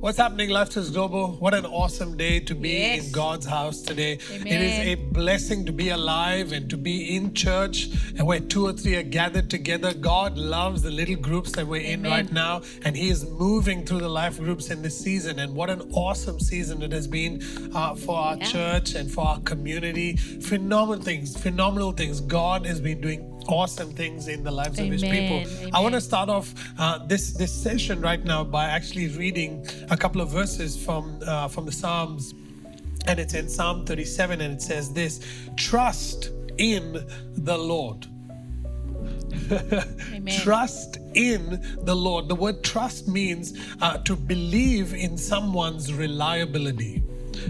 What's 0.00 0.16
happening, 0.16 0.50
Lifestyle 0.50 0.88
Global? 0.90 1.32
What 1.40 1.54
an 1.54 1.66
awesome 1.66 2.16
day 2.16 2.38
to 2.40 2.54
be 2.54 2.68
Yes. 2.68 3.06
in 3.06 3.12
God's 3.12 3.46
house 3.46 3.80
today. 3.82 4.12
It 4.30 4.46
is 4.46 4.78
a 4.86 4.94
blessing 4.94 5.66
to 5.66 5.72
be 5.72 5.88
alive 5.88 6.52
and 6.52 6.70
to 6.70 6.76
be 6.76 7.16
in 7.16 7.34
church 7.34 7.88
and 8.16 8.24
where 8.24 8.38
two 8.38 8.64
or 8.68 8.72
three 8.72 8.94
are 8.94 9.02
gathered 9.02 9.50
together. 9.50 9.92
God 9.92 10.38
loves 10.38 10.82
the 10.82 10.92
little 10.92 11.16
groups 11.16 11.50
that 11.52 11.66
we're 11.66 11.82
in 11.82 12.04
right 12.04 12.30
now, 12.30 12.62
and 12.84 12.96
He 12.96 13.08
is 13.08 13.28
moving 13.28 13.84
through 13.84 13.98
the 13.98 14.08
life 14.08 14.38
groups 14.38 14.70
in 14.70 14.82
this 14.82 14.96
season. 14.96 15.40
And 15.40 15.52
what 15.56 15.68
an 15.68 15.80
awesome 15.92 16.38
season 16.38 16.80
it 16.82 16.92
has 16.92 17.08
been 17.08 17.42
uh, 17.74 17.96
for 17.96 18.16
our 18.16 18.36
Yeah. 18.36 18.44
church 18.44 18.94
and 18.94 19.10
for 19.10 19.26
our 19.26 19.40
community. 19.40 20.14
Phenomenal 20.16 21.02
things, 21.02 21.36
phenomenal 21.36 21.90
things. 21.90 22.20
God 22.20 22.64
has 22.66 22.80
been 22.80 23.00
doing 23.00 23.37
awesome 23.48 23.90
things 23.92 24.28
in 24.28 24.44
the 24.44 24.50
lives 24.50 24.78
of 24.78 24.86
His 24.86 25.02
Amen. 25.02 25.44
people. 25.44 25.70
I 25.74 25.80
want 25.80 25.94
to 25.94 26.00
start 26.00 26.28
off 26.28 26.54
uh, 26.78 26.98
this 27.06 27.32
this 27.32 27.52
session 27.52 28.00
right 28.00 28.22
now 28.24 28.44
by 28.44 28.66
actually 28.66 29.08
reading 29.08 29.66
a 29.90 29.96
couple 29.96 30.20
of 30.20 30.28
verses 30.30 30.82
from 30.82 31.18
uh, 31.26 31.48
from 31.48 31.64
the 31.64 31.72
Psalms, 31.72 32.34
and 33.06 33.18
it's 33.18 33.34
in 33.34 33.48
Psalm 33.48 33.84
37, 33.84 34.40
and 34.40 34.54
it 34.54 34.62
says 34.62 34.92
this: 34.92 35.20
"Trust 35.56 36.30
in 36.58 37.04
the 37.34 37.58
Lord." 37.58 38.06
Amen. 40.12 40.40
Trust 40.40 40.98
in 41.14 41.62
the 41.82 41.94
Lord. 41.94 42.28
The 42.28 42.34
word 42.34 42.62
trust 42.62 43.08
means 43.08 43.58
uh, 43.80 43.98
to 43.98 44.14
believe 44.14 44.94
in 44.94 45.16
someone's 45.16 45.92
reliability. 45.92 47.02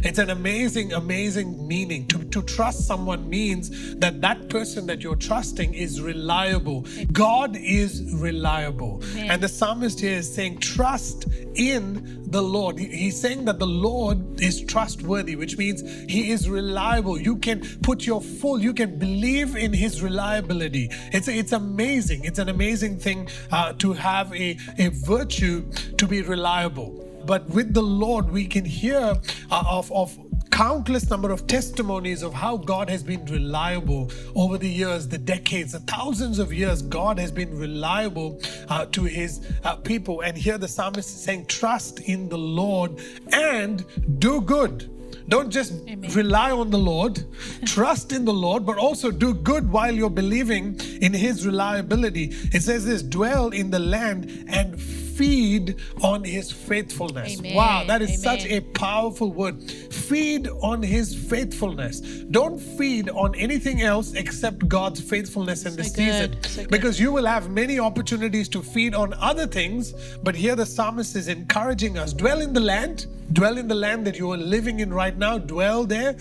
It's 0.05 0.19
an 0.19 0.31
amazing, 0.31 0.93
amazing 0.93 1.67
meaning. 1.67 2.07
To, 2.09 2.25
to 2.25 2.43
trust 2.43 2.87
someone 2.87 3.29
means 3.29 3.97
that 3.97 4.21
that 4.21 4.49
person 4.49 4.87
that 4.87 5.01
you're 5.03 5.17
trusting 5.17 5.75
is 5.75 6.01
reliable. 6.01 6.87
God 7.13 7.57
is 7.57 8.15
reliable. 8.15 9.03
Amen. 9.13 9.31
And 9.31 9.43
the 9.43 9.49
psalmist 9.49 10.01
here 10.01 10.19
is 10.19 10.33
saying, 10.33 10.59
trust 10.59 11.27
in 11.55 12.19
the 12.31 12.43
Lord. 12.43 12.79
He's 12.79 13.21
saying 13.21 13.45
that 13.47 13.59
the 13.59 13.67
Lord 13.67 14.41
is 14.41 14.63
trustworthy, 14.63 15.37
which 15.37 15.57
means 15.57 15.83
He 16.09 16.31
is 16.31 16.49
reliable. 16.49 17.21
You 17.21 17.37
can 17.37 17.61
put 17.83 18.07
your 18.07 18.21
full, 18.21 18.61
you 18.61 18.73
can 18.73 18.99
believe 18.99 19.57
in 19.57 19.73
His 19.73 20.03
reliability. 20.03 20.89
It's 21.13 21.29
it's 21.29 21.53
amazing. 21.53 22.25
It's 22.25 22.39
an 22.39 22.49
amazing 22.49 22.99
thing 22.99 23.29
uh, 23.51 23.73
to 23.75 23.93
have 23.93 24.33
a, 24.35 24.57
a 24.79 24.89
virtue 24.89 25.71
to 25.97 26.07
be 26.07 26.23
reliable. 26.23 27.08
But 27.29 27.47
with 27.51 27.75
the 27.75 27.83
Lord, 27.83 28.31
we 28.31 28.47
can 28.47 28.65
hear 28.65 29.15
uh, 29.51 29.65
of, 29.69 29.93
of 29.93 30.19
countless 30.51 31.11
number 31.11 31.31
of 31.31 31.47
testimonies 31.47 32.23
of 32.23 32.33
how 32.33 32.57
God 32.57 32.89
has 32.89 33.03
been 33.03 33.23
reliable 33.27 34.11
over 34.35 34.57
the 34.57 34.67
years, 34.67 35.07
the 35.07 35.19
decades, 35.19 35.73
the 35.73 35.81
thousands 35.81 36.39
of 36.39 36.55
years. 36.55 36.81
God 36.81 37.19
has 37.19 37.31
been 37.31 37.55
reliable 37.59 38.41
uh, 38.71 38.87
to 38.87 39.05
His 39.05 39.47
uh, 39.65 39.77
people. 39.77 40.23
And 40.23 40.39
here 40.39 40.57
the 40.57 40.69
psalmist 40.69 41.11
is 41.11 41.23
saying, 41.23 41.45
"Trust 41.47 42.01
in 42.01 42.31
the 42.31 42.39
Lord 42.39 42.99
and 43.31 43.85
do 44.19 44.41
good." 44.41 44.91
Don't 45.29 45.51
just 45.51 45.75
Amen. 45.87 46.11
rely 46.13 46.51
on 46.51 46.71
the 46.71 46.79
Lord, 46.79 47.23
trust 47.67 48.13
in 48.13 48.25
the 48.25 48.33
Lord, 48.33 48.65
but 48.65 48.79
also 48.79 49.11
do 49.11 49.35
good 49.35 49.71
while 49.71 49.95
you're 49.95 50.09
believing 50.09 50.81
in 51.03 51.13
His 51.13 51.45
reliability. 51.45 52.31
It 52.55 52.63
says 52.63 52.87
this 52.87 53.03
dwell 53.03 53.51
in 53.51 53.71
the 53.71 53.79
land 53.79 54.47
and 54.49 54.81
feed 55.19 55.77
on 56.03 56.23
His 56.25 56.51
faithfulness. 56.53 57.39
Amen. 57.39 57.55
Wow, 57.55 57.85
that 57.87 58.01
is 58.01 58.23
such 58.23 58.47
a 58.47 58.61
powerful 58.61 59.33
word. 59.33 59.61
Feed 59.63 60.49
on 60.63 60.83
His 60.83 61.15
faithfulness. 61.15 62.01
Don't 62.31 62.59
feed 62.59 63.11
on 63.11 63.35
anything 63.35 63.83
else 63.83 64.15
except 64.15 64.69
God's 64.69 65.01
faithfulness 65.01 65.65
in 65.67 65.73
So 65.73 65.77
this 65.77 65.91
good, 65.91 66.45
season. 66.45 66.65
so. 66.65 66.71
Because 66.71 67.01
you 67.01 67.11
will 67.13 67.27
have 67.27 67.51
many 67.51 67.79
opportunities 67.81 68.49
to 68.51 68.63
feed 68.63 68.95
on 68.95 69.13
other 69.15 69.47
things, 69.47 69.93
but 70.23 70.35
here 70.35 70.55
the 70.55 70.67
psalmist 70.67 71.17
is 71.17 71.29
encouraging 71.29 71.99
us 71.99 72.13
dwell 72.13 72.41
in 72.41 72.53
the 72.53 72.61
land, 72.61 73.07
dwell 73.33 73.59
in 73.59 73.67
the 73.69 73.75
land 73.75 74.07
that 74.07 74.19
you 74.19 74.31
are 74.31 74.37
living 74.37 74.81
in 74.81 74.95
right 74.95 75.17
now, 75.19 75.37
dwell 75.39 75.85
there, 75.85 76.17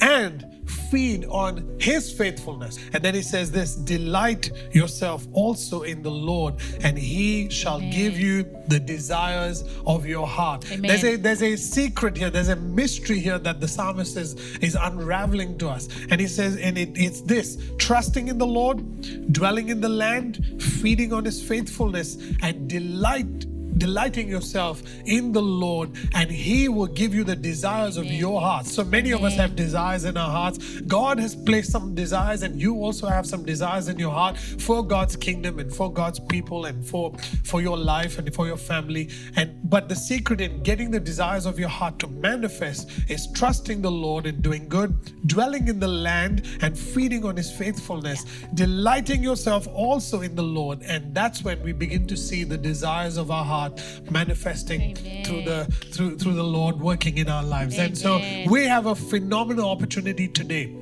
and 0.00 0.46
feed 0.90 1.24
on 1.26 1.76
his 1.78 2.12
faithfulness. 2.12 2.78
And 2.92 3.02
then 3.02 3.14
he 3.14 3.22
says 3.22 3.50
this 3.50 3.74
delight 3.74 4.50
yourself 4.72 5.26
also 5.32 5.82
in 5.82 6.02
the 6.02 6.10
Lord, 6.10 6.54
and 6.82 6.98
he 6.98 7.48
shall 7.50 7.78
Amen. 7.78 7.90
give 7.90 8.18
you 8.18 8.44
the 8.68 8.80
desires 8.80 9.64
of 9.86 10.06
your 10.06 10.26
heart. 10.26 10.70
Amen. 10.70 10.88
There's 10.88 11.04
a 11.04 11.16
there's 11.16 11.42
a 11.42 11.56
secret 11.56 12.16
here, 12.16 12.30
there's 12.30 12.48
a 12.48 12.56
mystery 12.56 13.18
here 13.18 13.38
that 13.38 13.60
the 13.60 13.68
psalmist 13.68 14.16
is, 14.16 14.34
is 14.58 14.76
unraveling 14.80 15.58
to 15.58 15.68
us. 15.68 15.88
And 16.10 16.20
he 16.20 16.26
says, 16.26 16.56
and 16.56 16.76
it, 16.78 16.90
it's 16.94 17.20
this 17.22 17.58
trusting 17.78 18.28
in 18.28 18.38
the 18.38 18.46
Lord, 18.46 19.32
dwelling 19.32 19.68
in 19.68 19.80
the 19.80 19.88
land, 19.88 20.62
feeding 20.62 21.12
on 21.12 21.24
his 21.24 21.42
faithfulness, 21.42 22.16
and 22.42 22.68
delight. 22.68 23.46
Delighting 23.78 24.28
yourself 24.28 24.82
in 25.04 25.32
the 25.32 25.42
Lord, 25.42 25.90
and 26.14 26.30
He 26.30 26.68
will 26.68 26.86
give 26.86 27.14
you 27.14 27.24
the 27.24 27.36
desires 27.36 27.96
of 27.96 28.06
your 28.06 28.40
heart. 28.40 28.66
So 28.66 28.84
many 28.84 29.10
of 29.12 29.22
us 29.22 29.34
have 29.34 29.54
desires 29.56 30.04
in 30.04 30.16
our 30.16 30.30
hearts. 30.30 30.80
God 30.82 31.18
has 31.18 31.34
placed 31.34 31.72
some 31.72 31.94
desires, 31.94 32.42
and 32.42 32.60
you 32.60 32.76
also 32.76 33.06
have 33.06 33.26
some 33.26 33.44
desires 33.44 33.88
in 33.88 33.98
your 33.98 34.12
heart 34.12 34.38
for 34.38 34.86
God's 34.86 35.16
kingdom 35.16 35.58
and 35.58 35.72
for 35.72 35.92
God's 35.92 36.20
people 36.20 36.66
and 36.66 36.86
for 36.86 37.12
for 37.44 37.60
your 37.60 37.76
life 37.76 38.18
and 38.18 38.34
for 38.34 38.46
your 38.46 38.56
family. 38.56 39.10
And 39.36 39.58
but 39.68 39.88
the 39.88 39.96
secret 39.96 40.40
in 40.40 40.62
getting 40.62 40.90
the 40.90 41.00
desires 41.00 41.46
of 41.46 41.58
your 41.58 41.68
heart 41.68 41.98
to 42.00 42.06
manifest 42.06 42.90
is 43.08 43.28
trusting 43.32 43.82
the 43.82 43.90
Lord 43.90 44.26
and 44.26 44.42
doing 44.42 44.68
good, 44.68 44.94
dwelling 45.26 45.68
in 45.68 45.80
the 45.80 45.88
land 45.88 46.46
and 46.62 46.78
feeding 46.78 47.24
on 47.24 47.36
His 47.36 47.50
faithfulness, 47.50 48.24
delighting 48.54 49.22
yourself 49.22 49.66
also 49.68 50.22
in 50.22 50.34
the 50.34 50.42
Lord, 50.42 50.82
and 50.82 51.14
that's 51.14 51.42
when 51.42 51.62
we 51.62 51.72
begin 51.72 52.06
to 52.06 52.16
see 52.16 52.44
the 52.44 52.58
desires 52.58 53.16
of 53.16 53.30
our 53.30 53.44
heart 53.44 53.65
manifesting 54.10 54.96
Amen. 54.96 55.24
through 55.24 55.42
the 55.42 55.64
through 55.92 56.18
through 56.18 56.34
the 56.34 56.44
Lord 56.44 56.80
working 56.80 57.18
in 57.18 57.28
our 57.28 57.44
lives. 57.44 57.78
And 57.78 57.96
so 57.96 58.18
we 58.46 58.64
have 58.64 58.86
a 58.86 58.94
phenomenal 58.94 59.68
opportunity 59.68 60.28
today 60.28 60.74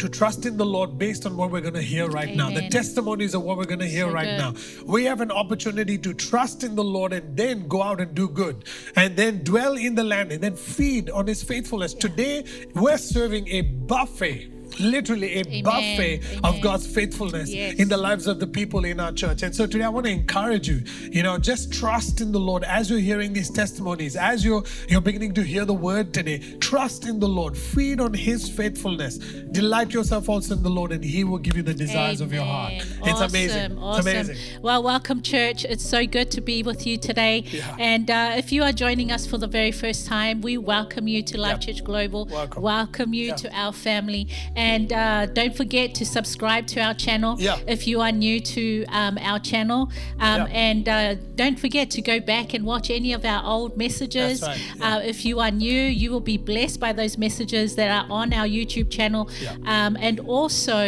to 0.00 0.08
trust 0.08 0.46
in 0.46 0.56
the 0.56 0.64
Lord 0.64 0.98
based 0.98 1.26
on 1.26 1.36
what 1.36 1.50
we're 1.50 1.60
going 1.60 1.74
to 1.74 1.82
hear 1.82 2.08
right 2.08 2.34
now. 2.34 2.50
The 2.50 2.68
testimonies 2.70 3.34
of 3.34 3.42
what 3.42 3.58
we're 3.58 3.66
going 3.66 3.80
to 3.80 3.88
hear 3.88 4.06
So 4.06 4.12
right 4.12 4.24
good. 4.24 4.38
now. 4.38 4.54
We 4.86 5.04
have 5.04 5.20
an 5.20 5.30
opportunity 5.30 5.98
to 5.98 6.14
trust 6.14 6.64
in 6.64 6.74
the 6.74 6.82
Lord 6.82 7.12
and 7.12 7.36
then 7.36 7.68
go 7.68 7.82
out 7.82 8.00
and 8.00 8.14
do 8.14 8.28
good 8.28 8.64
and 8.96 9.14
then 9.14 9.44
dwell 9.44 9.76
in 9.76 9.94
the 9.94 10.04
land 10.04 10.32
and 10.32 10.42
then 10.42 10.56
feed 10.56 11.10
on 11.10 11.26
his 11.26 11.42
faithfulness. 11.42 11.92
Today, 11.92 12.44
we're 12.74 12.98
serving 12.98 13.46
a 13.48 13.60
buffet. 13.60 14.59
Literally 14.78 15.36
a 15.38 15.40
Amen. 15.46 15.62
buffet 15.64 16.20
of 16.44 16.60
God's 16.60 16.86
faithfulness 16.86 17.50
Yes. 17.50 17.74
in 17.78 17.88
the 17.88 17.96
lives 17.96 18.26
of 18.26 18.38
the 18.40 18.46
people 18.46 18.84
in 18.84 19.00
our 19.00 19.12
church. 19.12 19.42
And 19.42 19.54
so 19.54 19.66
today 19.66 19.84
I 19.84 19.88
want 19.88 20.06
to 20.06 20.12
encourage 20.12 20.68
you, 20.68 20.82
you 21.10 21.22
know, 21.22 21.38
just 21.38 21.72
trust 21.72 22.20
in 22.20 22.32
the 22.32 22.38
Lord 22.40 22.64
as 22.64 22.90
you're 22.90 22.98
hearing 23.00 23.32
these 23.32 23.50
testimonies, 23.50 24.16
as 24.16 24.44
you're 24.44 24.62
you're 24.88 25.00
beginning 25.00 25.34
to 25.34 25.42
hear 25.42 25.64
the 25.64 25.74
word 25.74 26.12
today. 26.14 26.38
Trust 26.60 27.06
in 27.06 27.18
the 27.20 27.28
Lord, 27.28 27.56
feed 27.56 28.00
on 28.00 28.14
his 28.14 28.48
faithfulness. 28.48 29.18
Delight 29.18 29.92
yourself 29.92 30.28
also 30.28 30.54
in 30.54 30.62
the 30.62 30.70
Lord, 30.70 30.92
and 30.92 31.02
he 31.04 31.24
will 31.24 31.38
give 31.38 31.56
you 31.56 31.62
the 31.62 31.74
desires 31.74 32.20
of 32.20 32.32
your 32.32 32.44
heart. 32.44 32.72
Amen. 32.72 32.86
It's 33.02 33.08
awesome, 33.20 33.28
amazing. 33.30 33.78
Awesome. 33.78 34.06
It's 34.06 34.28
amazing. 34.28 34.62
Well, 34.62 34.82
welcome, 34.82 35.22
church. 35.22 35.64
It's 35.64 35.84
so 35.84 36.06
good 36.06 36.30
to 36.32 36.40
be 36.40 36.62
with 36.62 36.86
you 36.86 36.96
today. 36.96 37.44
Yeah. 37.50 37.76
And 37.78 38.10
uh, 38.10 38.34
if 38.36 38.52
you 38.52 38.62
are 38.62 38.72
joining 38.72 39.10
us 39.10 39.26
for 39.26 39.38
the 39.38 39.46
very 39.46 39.72
first 39.72 40.06
time, 40.06 40.40
we 40.40 40.58
welcome 40.58 41.08
you 41.08 41.22
to 41.22 41.38
Life 41.40 41.50
Yep. 41.52 41.60
Church 41.60 41.84
Global. 41.84 42.28
Welcome. 42.56 43.14
you 43.14 43.26
Yeah. 43.28 43.34
to 43.36 43.52
our 43.56 43.72
family. 43.72 44.28
And 44.60 44.92
uh, 44.92 45.26
don't 45.40 45.56
forget 45.62 45.94
to 46.00 46.04
subscribe 46.04 46.64
to 46.74 46.80
our 46.86 46.94
channel 46.94 47.32
Yeah. 47.38 47.58
if 47.66 47.86
you 47.88 47.96
are 48.04 48.12
new 48.12 48.38
to 48.56 48.84
um, 49.00 49.14
our 49.30 49.38
channel. 49.50 49.80
Um, 50.18 50.40
Yeah. 50.40 50.46
And 50.70 50.84
uh, 50.88 51.14
don't 51.42 51.58
forget 51.58 51.86
to 51.96 52.02
go 52.12 52.16
back 52.34 52.46
and 52.54 52.62
watch 52.72 52.86
any 52.90 53.12
of 53.18 53.24
our 53.24 53.42
old 53.54 53.76
messages. 53.84 54.42
Right, 54.42 54.60
yeah. 54.78 54.96
Uh, 54.96 55.12
if 55.12 55.24
you 55.24 55.40
are 55.44 55.50
new, 55.50 55.82
you 56.02 56.08
will 56.12 56.26
be 56.34 56.38
blessed 56.52 56.78
by 56.86 56.92
those 56.92 57.14
messages 57.26 57.74
that 57.76 57.90
are 57.98 58.06
on 58.20 58.26
our 58.38 58.46
YouTube 58.56 58.90
channel. 58.90 59.30
Um, 59.76 59.96
and 60.08 60.20
also, 60.20 60.78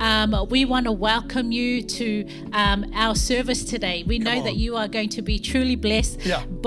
um, 0.00 0.30
we 0.50 0.60
want 0.72 0.84
to 0.90 0.92
welcome 0.92 1.48
you 1.52 1.82
to 2.00 2.08
um, 2.52 2.80
our 2.94 3.14
service 3.14 3.64
today. 3.64 4.04
We 4.06 4.18
know 4.18 4.38
on. 4.38 4.44
that 4.44 4.56
you 4.56 4.76
are 4.76 4.88
going 4.88 5.08
to 5.18 5.22
be 5.22 5.38
truly 5.38 5.76
blessed 5.76 6.14